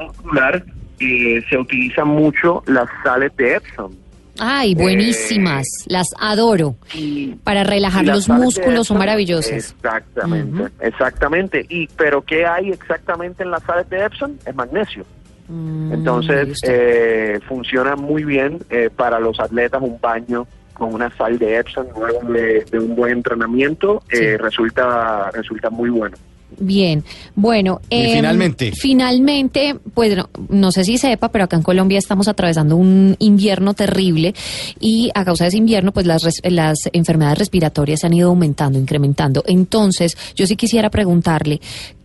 muscular, 0.01 0.65
eh, 0.99 1.43
se 1.47 1.57
utilizan 1.59 2.07
mucho 2.07 2.63
las 2.65 2.89
sales 3.03 3.35
de 3.37 3.57
Epsom. 3.57 3.93
Ay, 4.39 4.75
buenísimas. 4.75 5.67
Las 5.87 6.07
adoro. 6.19 6.75
Y, 6.93 7.35
Para 7.43 7.63
relajar 7.63 8.03
y 8.03 8.07
los 8.07 8.29
músculos 8.29 8.87
son 8.87 8.97
maravillosas. 8.97 9.75
Exactamente, 9.75 10.71
exactamente. 10.79 11.65
Y 11.69 11.87
pero 11.87 12.21
qué 12.21 12.45
hay 12.45 12.69
exactamente 12.69 13.43
en 13.43 13.51
las 13.51 13.63
sales 13.63 13.89
de 13.89 14.05
Epsom? 14.05 14.33
Es 14.45 14.55
magnesio. 14.55 15.05
Mm, 15.47 15.93
Entonces 15.93 16.59
eh, 16.63 17.39
funciona 17.47 17.95
muy 17.95 18.23
bien 18.25 18.59
eh, 18.69 18.89
para 18.93 19.19
los 19.19 19.39
atletas 19.39 19.81
un 19.81 19.99
baño 19.99 20.45
con 20.73 20.93
una 20.93 21.09
sal 21.15 21.39
de 21.39 21.57
Epsom 21.57 21.87
luego 21.97 22.31
de, 22.31 22.65
de 22.69 22.79
un 22.79 22.95
buen 22.95 23.13
entrenamiento 23.13 24.03
eh, 24.09 24.37
resulta 24.37 25.31
resulta 25.31 25.69
muy 25.69 25.89
bueno. 25.89 26.17
Bien, 26.59 27.03
bueno. 27.35 27.81
Em, 27.91 28.13
finalmente. 28.15 28.71
Finalmente, 28.75 29.75
pues 29.93 30.17
no, 30.17 30.29
no 30.49 30.71
sé 30.71 30.83
si 30.83 30.97
sepa, 30.97 31.29
pero 31.31 31.43
acá 31.45 31.55
en 31.55 31.61
Colombia 31.61 31.99
estamos 31.99 32.27
atravesando 32.27 32.75
un 32.77 33.15
invierno 33.19 33.75
terrible 33.75 34.33
y 34.79 35.11
a 35.13 35.23
causa 35.23 35.43
de 35.43 35.49
ese 35.49 35.57
invierno, 35.57 35.91
pues 35.91 36.05
las, 36.07 36.23
res- 36.23 36.41
las 36.43 36.77
enfermedades 36.93 37.37
respiratorias 37.37 37.99
se 37.99 38.07
han 38.07 38.13
ido 38.13 38.29
aumentando, 38.29 38.79
incrementando. 38.79 39.43
Entonces, 39.45 40.17
yo 40.35 40.47
sí 40.47 40.55
quisiera 40.55 40.89
preguntarle, 40.89 41.61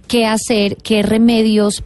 ¿qué 0.06 0.26
hacer, 0.26 0.76
qué 0.76 1.02
remedios 1.02 1.82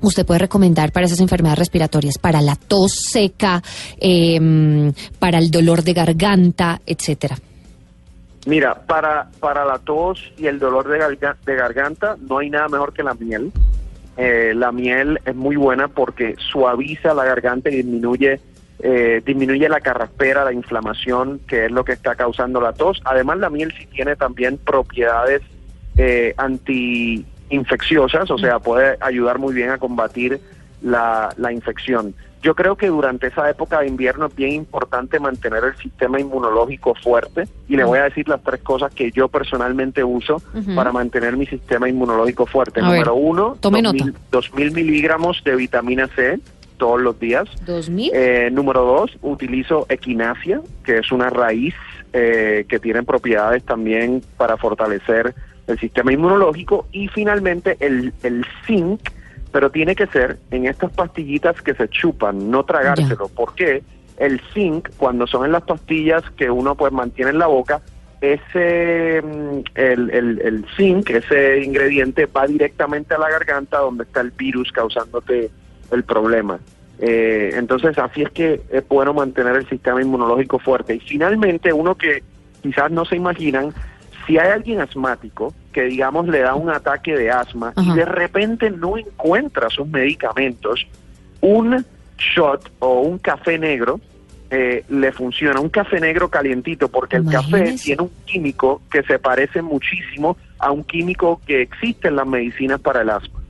usted 0.00 0.24
puede 0.24 0.38
recomendar 0.38 0.92
para 0.92 1.06
esas 1.06 1.18
enfermedades 1.20 1.58
respiratorias, 1.58 2.18
para 2.18 2.40
la 2.40 2.54
tos 2.54 2.92
seca, 3.10 3.62
em, 3.98 4.92
para 5.18 5.38
el 5.38 5.50
dolor 5.50 5.82
de 5.82 5.92
garganta, 5.92 6.80
etcétera? 6.86 7.36
Mira, 8.46 8.74
para, 8.86 9.28
para 9.40 9.64
la 9.64 9.78
tos 9.78 10.32
y 10.38 10.46
el 10.46 10.58
dolor 10.58 10.88
de, 10.88 10.98
garga- 10.98 11.36
de 11.44 11.54
garganta 11.56 12.16
no 12.28 12.38
hay 12.38 12.48
nada 12.48 12.68
mejor 12.68 12.92
que 12.92 13.02
la 13.02 13.14
miel. 13.14 13.52
Eh, 14.16 14.54
la 14.56 14.72
miel 14.72 15.20
es 15.26 15.34
muy 15.34 15.56
buena 15.56 15.88
porque 15.88 16.36
suaviza 16.38 17.12
la 17.12 17.24
garganta 17.24 17.68
y 17.70 17.76
disminuye, 17.76 18.40
eh, 18.78 19.20
disminuye 19.26 19.68
la 19.68 19.80
carraspera, 19.80 20.44
la 20.44 20.52
inflamación, 20.52 21.40
que 21.48 21.66
es 21.66 21.70
lo 21.72 21.84
que 21.84 21.92
está 21.92 22.14
causando 22.14 22.60
la 22.60 22.72
tos. 22.72 23.02
Además, 23.04 23.38
la 23.38 23.50
miel 23.50 23.74
sí 23.76 23.86
tiene 23.86 24.14
también 24.16 24.58
propiedades 24.58 25.42
eh, 25.98 26.32
antiinfecciosas, 26.36 28.30
o 28.30 28.38
sea, 28.38 28.58
puede 28.60 28.96
ayudar 29.00 29.38
muy 29.38 29.54
bien 29.54 29.70
a 29.70 29.78
combatir 29.78 30.40
la, 30.82 31.30
la 31.36 31.52
infección. 31.52 32.14
Yo 32.42 32.54
creo 32.54 32.76
que 32.76 32.86
durante 32.88 33.26
esa 33.26 33.48
época 33.50 33.80
de 33.80 33.88
invierno 33.88 34.26
es 34.26 34.34
bien 34.34 34.52
importante 34.52 35.18
mantener 35.18 35.64
el 35.64 35.76
sistema 35.76 36.20
inmunológico 36.20 36.94
fuerte 36.94 37.48
y 37.68 37.76
le 37.76 37.84
voy 37.84 37.98
a 37.98 38.04
decir 38.04 38.28
las 38.28 38.42
tres 38.42 38.60
cosas 38.62 38.94
que 38.94 39.10
yo 39.10 39.28
personalmente 39.28 40.04
uso 40.04 40.40
para 40.74 40.92
mantener 40.92 41.36
mi 41.36 41.46
sistema 41.46 41.88
inmunológico 41.88 42.46
fuerte. 42.46 42.80
A 42.80 42.84
Número 42.84 43.14
ver, 43.14 43.24
uno, 43.24 43.56
tome 43.58 43.82
2000, 43.82 44.06
nota. 44.06 44.18
2000 44.30 44.70
miligramos 44.72 45.42
de 45.44 45.56
vitamina 45.56 46.06
C 46.08 46.38
todos 46.76 47.00
los 47.00 47.18
días. 47.18 47.48
¿Dos 47.66 47.88
mil? 47.88 48.10
Eh, 48.14 48.50
número 48.52 48.82
dos, 48.84 49.18
utilizo 49.22 49.86
equinacia, 49.88 50.60
que 50.84 50.98
es 50.98 51.10
una 51.12 51.30
raíz 51.30 51.74
eh, 52.12 52.64
que 52.68 52.78
tiene 52.78 53.02
propiedades 53.02 53.64
también 53.64 54.22
para 54.36 54.56
fortalecer 54.56 55.34
el 55.66 55.78
sistema 55.78 56.12
inmunológico. 56.12 56.86
Y 56.92 57.08
finalmente 57.08 57.76
el, 57.80 58.12
el 58.22 58.46
zinc, 58.66 59.00
pero 59.56 59.70
tiene 59.70 59.96
que 59.96 60.06
ser 60.08 60.36
en 60.50 60.66
estas 60.66 60.92
pastillitas 60.92 61.62
que 61.62 61.72
se 61.72 61.88
chupan, 61.88 62.50
no 62.50 62.66
tragárselo. 62.66 63.30
porque 63.34 63.82
El 64.18 64.38
zinc, 64.52 64.90
cuando 64.98 65.26
son 65.26 65.46
en 65.46 65.52
las 65.52 65.62
pastillas 65.62 66.22
que 66.36 66.50
uno 66.50 66.74
pues 66.74 66.92
mantiene 66.92 67.30
en 67.30 67.38
la 67.38 67.46
boca, 67.46 67.80
ese 68.20 69.22
mm, 69.22 69.60
el, 69.74 70.10
el, 70.10 70.40
el 70.42 70.66
zinc, 70.76 71.08
ese 71.08 71.62
ingrediente 71.64 72.26
va 72.26 72.46
directamente 72.46 73.14
a 73.14 73.18
la 73.18 73.30
garganta 73.30 73.78
donde 73.78 74.04
está 74.04 74.20
el 74.20 74.30
virus 74.32 74.70
causándote 74.72 75.50
el 75.90 76.04
problema. 76.04 76.58
Eh, 76.98 77.52
entonces, 77.54 77.96
así 77.96 78.24
es 78.24 78.30
que 78.32 78.60
es 78.70 78.86
bueno 78.86 79.14
mantener 79.14 79.56
el 79.56 79.66
sistema 79.70 80.02
inmunológico 80.02 80.58
fuerte. 80.58 80.96
Y 80.96 81.00
finalmente, 81.00 81.72
uno 81.72 81.94
que 81.94 82.22
quizás 82.60 82.90
no 82.90 83.06
se 83.06 83.16
imaginan, 83.16 83.72
si 84.26 84.38
hay 84.38 84.50
alguien 84.50 84.80
asmático 84.80 85.54
que, 85.72 85.82
digamos, 85.82 86.26
le 86.28 86.40
da 86.40 86.54
un 86.54 86.70
ataque 86.70 87.16
de 87.16 87.30
asma 87.30 87.72
Ajá. 87.76 87.92
y 87.92 87.96
de 87.96 88.04
repente 88.04 88.70
no 88.70 88.96
encuentra 88.98 89.68
sus 89.70 89.86
medicamentos, 89.86 90.86
un 91.40 91.84
shot 92.18 92.70
o 92.78 93.00
un 93.00 93.18
café 93.18 93.58
negro 93.58 94.00
eh, 94.48 94.84
le 94.88 95.12
funciona, 95.12 95.60
un 95.60 95.68
café 95.68 95.98
negro 96.00 96.28
calientito, 96.28 96.88
porque 96.88 97.16
el 97.16 97.26
café 97.26 97.74
tiene 97.82 98.02
un 98.02 98.10
químico 98.24 98.80
que 98.90 99.02
se 99.02 99.18
parece 99.18 99.60
muchísimo 99.60 100.36
a 100.58 100.70
un 100.70 100.84
químico 100.84 101.40
que 101.46 101.62
existe 101.62 102.08
en 102.08 102.16
las 102.16 102.26
medicinas 102.26 102.80
para 102.80 103.02
el 103.02 103.10
asma. 103.10 103.40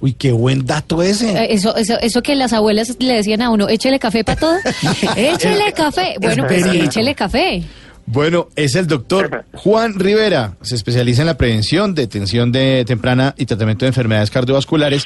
Uy, 0.00 0.14
qué 0.14 0.32
buen 0.32 0.64
dato 0.64 1.02
ese. 1.02 1.32
Eh, 1.32 1.46
Eso, 1.50 1.76
eso, 1.76 1.98
eso 2.00 2.22
que 2.22 2.34
las 2.34 2.52
abuelas 2.52 2.96
le 3.00 3.14
decían 3.14 3.42
a 3.42 3.50
uno, 3.50 3.68
échele 3.68 3.98
café 3.98 4.24
para 4.24 4.40
todo. 4.40 4.56
échele 5.16 5.72
café. 5.72 6.14
Bueno, 6.20 6.46
pues 6.46 6.64
échele 6.66 7.14
café. 7.14 7.62
Bueno, 8.10 8.48
es 8.56 8.74
el 8.74 8.86
doctor 8.86 9.44
Juan 9.52 9.98
Rivera. 9.98 10.56
Se 10.62 10.76
especializa 10.76 11.20
en 11.20 11.26
la 11.26 11.36
prevención, 11.36 11.94
detención 11.94 12.52
de 12.52 12.86
temprana 12.86 13.34
y 13.36 13.44
tratamiento 13.44 13.84
de 13.84 13.88
enfermedades 13.88 14.30
cardiovasculares 14.30 15.04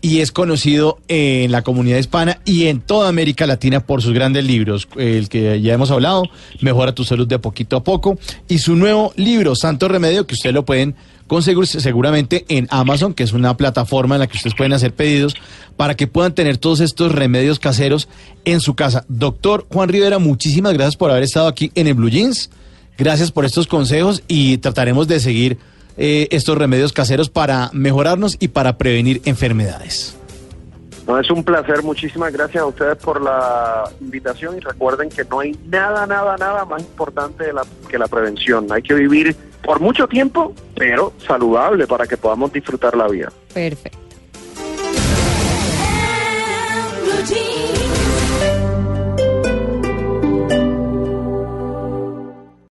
y 0.00 0.20
es 0.20 0.30
conocido 0.30 1.00
en 1.08 1.50
la 1.50 1.62
comunidad 1.62 1.98
hispana 1.98 2.38
y 2.44 2.66
en 2.66 2.80
toda 2.80 3.08
América 3.08 3.48
Latina 3.48 3.80
por 3.80 4.00
sus 4.00 4.12
grandes 4.12 4.44
libros, 4.44 4.86
el 4.96 5.28
que 5.28 5.60
ya 5.60 5.74
hemos 5.74 5.90
hablado, 5.90 6.22
Mejora 6.60 6.94
tu 6.94 7.02
salud 7.02 7.26
de 7.26 7.40
poquito 7.40 7.76
a 7.76 7.82
poco, 7.82 8.16
y 8.46 8.58
su 8.58 8.76
nuevo 8.76 9.12
libro, 9.16 9.56
Santo 9.56 9.88
Remedio, 9.88 10.24
que 10.24 10.34
ustedes 10.34 10.54
lo 10.54 10.64
pueden 10.64 10.94
conseguir 11.26 11.66
seguramente 11.66 12.44
en 12.48 12.66
Amazon, 12.70 13.14
que 13.14 13.22
es 13.22 13.32
una 13.32 13.56
plataforma 13.56 14.16
en 14.16 14.20
la 14.20 14.26
que 14.26 14.36
ustedes 14.36 14.54
pueden 14.54 14.72
hacer 14.72 14.94
pedidos 14.94 15.34
para 15.76 15.94
que 15.94 16.06
puedan 16.06 16.34
tener 16.34 16.58
todos 16.58 16.80
estos 16.80 17.12
remedios 17.12 17.58
caseros 17.58 18.08
en 18.44 18.60
su 18.60 18.74
casa. 18.74 19.04
Doctor 19.08 19.66
Juan 19.72 19.88
Rivera, 19.88 20.18
muchísimas 20.18 20.72
gracias 20.72 20.96
por 20.96 21.10
haber 21.10 21.22
estado 21.22 21.48
aquí 21.48 21.70
en 21.74 21.86
el 21.86 21.94
Blue 21.94 22.10
Jeans. 22.10 22.50
Gracias 22.98 23.30
por 23.30 23.44
estos 23.44 23.66
consejos 23.66 24.22
y 24.26 24.58
trataremos 24.58 25.06
de 25.06 25.20
seguir 25.20 25.58
eh, 25.98 26.28
estos 26.30 26.56
remedios 26.56 26.92
caseros 26.92 27.28
para 27.28 27.70
mejorarnos 27.72 28.36
y 28.40 28.48
para 28.48 28.78
prevenir 28.78 29.20
enfermedades. 29.24 30.16
No, 31.06 31.18
es 31.20 31.30
un 31.30 31.44
placer, 31.44 31.82
muchísimas 31.84 32.32
gracias 32.32 32.62
a 32.62 32.66
ustedes 32.66 32.96
por 32.98 33.20
la 33.20 33.84
invitación 34.00 34.56
y 34.56 34.60
recuerden 34.60 35.08
que 35.08 35.24
no 35.24 35.38
hay 35.40 35.56
nada, 35.66 36.04
nada, 36.06 36.36
nada 36.36 36.64
más 36.64 36.82
importante 36.82 37.44
de 37.44 37.52
la- 37.52 37.64
que 37.88 37.96
la 37.96 38.08
prevención. 38.08 38.66
Hay 38.72 38.82
que 38.82 38.94
vivir 38.94 39.36
por 39.62 39.78
mucho 39.78 40.08
tiempo, 40.08 40.52
pero 40.74 41.12
saludable 41.24 41.86
para 41.86 42.06
que 42.06 42.16
podamos 42.16 42.52
disfrutar 42.52 42.96
la 42.96 43.06
vida. 43.06 43.32
Perfecto. 43.54 43.98